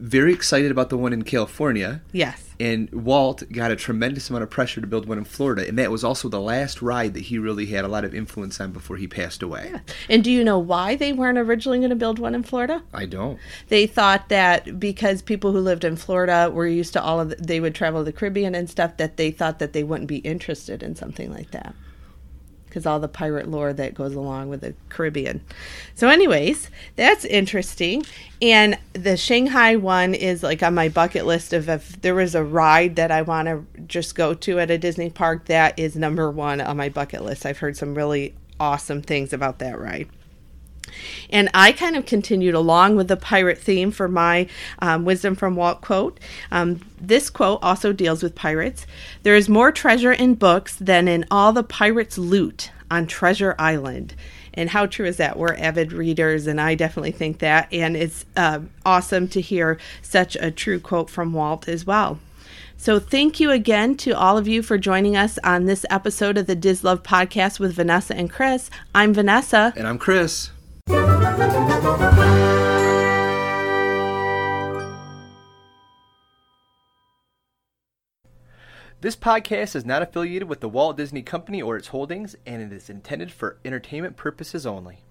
very 0.00 0.32
excited 0.32 0.70
about 0.70 0.88
the 0.88 0.96
one 0.96 1.12
in 1.12 1.22
California. 1.22 2.00
Yes. 2.12 2.43
And 2.60 2.90
Walt 2.92 3.42
got 3.52 3.70
a 3.70 3.76
tremendous 3.76 4.30
amount 4.30 4.44
of 4.44 4.50
pressure 4.50 4.80
to 4.80 4.86
build 4.86 5.06
one 5.06 5.18
in 5.18 5.24
Florida, 5.24 5.66
and 5.66 5.78
that 5.78 5.90
was 5.90 6.04
also 6.04 6.28
the 6.28 6.40
last 6.40 6.82
ride 6.82 7.14
that 7.14 7.24
he 7.24 7.38
really 7.38 7.66
had 7.66 7.84
a 7.84 7.88
lot 7.88 8.04
of 8.04 8.14
influence 8.14 8.60
on 8.60 8.72
before 8.72 8.96
he 8.96 9.06
passed 9.06 9.42
away. 9.42 9.70
Yeah. 9.72 9.80
And 10.08 10.22
do 10.22 10.30
you 10.30 10.44
know 10.44 10.58
why 10.58 10.96
they 10.96 11.12
weren't 11.12 11.38
originally 11.38 11.78
going 11.78 11.90
to 11.90 11.96
build 11.96 12.18
one 12.18 12.34
in 12.34 12.42
Florida? 12.42 12.82
I 12.92 13.06
don't. 13.06 13.38
They 13.68 13.86
thought 13.86 14.28
that 14.28 14.78
because 14.78 15.22
people 15.22 15.52
who 15.52 15.60
lived 15.60 15.84
in 15.84 15.96
Florida 15.96 16.50
were 16.52 16.66
used 16.66 16.92
to 16.92 17.02
all 17.02 17.20
of 17.20 17.30
the, 17.30 17.36
they 17.36 17.60
would 17.60 17.74
travel 17.74 18.00
to 18.00 18.04
the 18.04 18.12
Caribbean 18.12 18.54
and 18.54 18.70
stuff 18.70 18.96
that 18.98 19.16
they 19.16 19.30
thought 19.30 19.58
that 19.58 19.72
they 19.72 19.82
wouldn't 19.82 20.08
be 20.08 20.18
interested 20.18 20.82
in 20.82 20.94
something 20.94 21.32
like 21.32 21.50
that 21.50 21.74
because 22.74 22.86
all 22.86 22.98
the 22.98 23.06
pirate 23.06 23.48
lore 23.48 23.72
that 23.72 23.94
goes 23.94 24.16
along 24.16 24.48
with 24.48 24.60
the 24.60 24.74
Caribbean. 24.88 25.40
So, 25.94 26.08
anyways, 26.08 26.70
that's 26.96 27.24
interesting. 27.24 28.04
And 28.42 28.76
the 28.94 29.16
Shanghai 29.16 29.76
one 29.76 30.12
is 30.12 30.42
like 30.42 30.60
on 30.60 30.74
my 30.74 30.88
bucket 30.88 31.24
list 31.24 31.52
of 31.52 31.68
if 31.68 32.02
there 32.02 32.16
was 32.16 32.34
a 32.34 32.42
ride 32.42 32.96
that 32.96 33.12
I 33.12 33.22
want 33.22 33.46
to 33.46 33.64
just 33.86 34.16
go 34.16 34.34
to 34.34 34.58
at 34.58 34.72
a 34.72 34.78
Disney 34.78 35.08
park, 35.08 35.44
that 35.44 35.78
is 35.78 35.94
number 35.94 36.28
one 36.32 36.60
on 36.60 36.76
my 36.76 36.88
bucket 36.88 37.22
list. 37.22 37.46
I've 37.46 37.58
heard 37.58 37.76
some 37.76 37.94
really 37.94 38.34
awesome 38.58 39.02
things 39.02 39.32
about 39.32 39.60
that 39.60 39.78
ride. 39.78 40.08
And 41.30 41.48
I 41.54 41.72
kind 41.72 41.96
of 41.96 42.06
continued 42.06 42.54
along 42.54 42.96
with 42.96 43.08
the 43.08 43.16
pirate 43.16 43.58
theme 43.58 43.90
for 43.90 44.08
my 44.08 44.46
um, 44.80 45.04
Wisdom 45.04 45.34
from 45.34 45.56
Walt 45.56 45.80
quote. 45.80 46.18
Um, 46.50 46.80
this 47.00 47.30
quote 47.30 47.58
also 47.62 47.92
deals 47.92 48.22
with 48.22 48.34
pirates. 48.34 48.86
There 49.22 49.36
is 49.36 49.48
more 49.48 49.72
treasure 49.72 50.12
in 50.12 50.34
books 50.34 50.76
than 50.76 51.08
in 51.08 51.24
all 51.30 51.52
the 51.52 51.62
pirates' 51.62 52.18
loot 52.18 52.70
on 52.90 53.06
Treasure 53.06 53.54
Island. 53.58 54.14
And 54.54 54.70
how 54.70 54.86
true 54.86 55.06
is 55.06 55.16
that? 55.16 55.36
We're 55.36 55.54
avid 55.54 55.92
readers, 55.92 56.46
and 56.46 56.60
I 56.60 56.76
definitely 56.76 57.10
think 57.10 57.40
that. 57.40 57.68
And 57.72 57.96
it's 57.96 58.24
uh, 58.36 58.60
awesome 58.86 59.26
to 59.28 59.40
hear 59.40 59.78
such 60.00 60.36
a 60.36 60.50
true 60.50 60.78
quote 60.78 61.10
from 61.10 61.32
Walt 61.32 61.68
as 61.68 61.84
well. 61.84 62.20
So, 62.76 62.98
thank 62.98 63.40
you 63.40 63.50
again 63.50 63.96
to 63.98 64.12
all 64.12 64.36
of 64.36 64.46
you 64.46 64.62
for 64.62 64.78
joining 64.78 65.16
us 65.16 65.38
on 65.42 65.64
this 65.64 65.86
episode 65.90 66.36
of 66.36 66.46
the 66.46 66.56
DisLove 66.56 67.02
podcast 67.02 67.58
with 67.58 67.72
Vanessa 67.72 68.14
and 68.16 68.30
Kris. 68.30 68.68
I'm 68.94 69.14
Vanessa. 69.14 69.72
And 69.76 69.86
I'm 69.86 69.98
Kris. 69.98 70.50
This 79.04 79.16
podcast 79.16 79.76
is 79.76 79.84
not 79.84 80.00
affiliated 80.00 80.48
with 80.48 80.60
the 80.60 80.68
Walt 80.68 80.96
Disney 80.96 81.20
Company 81.20 81.60
or 81.60 81.76
its 81.76 81.88
holdings, 81.88 82.36
and 82.46 82.62
it 82.62 82.72
is 82.72 82.88
intended 82.88 83.30
for 83.30 83.58
entertainment 83.62 84.16
purposes 84.16 84.64
only. 84.64 85.04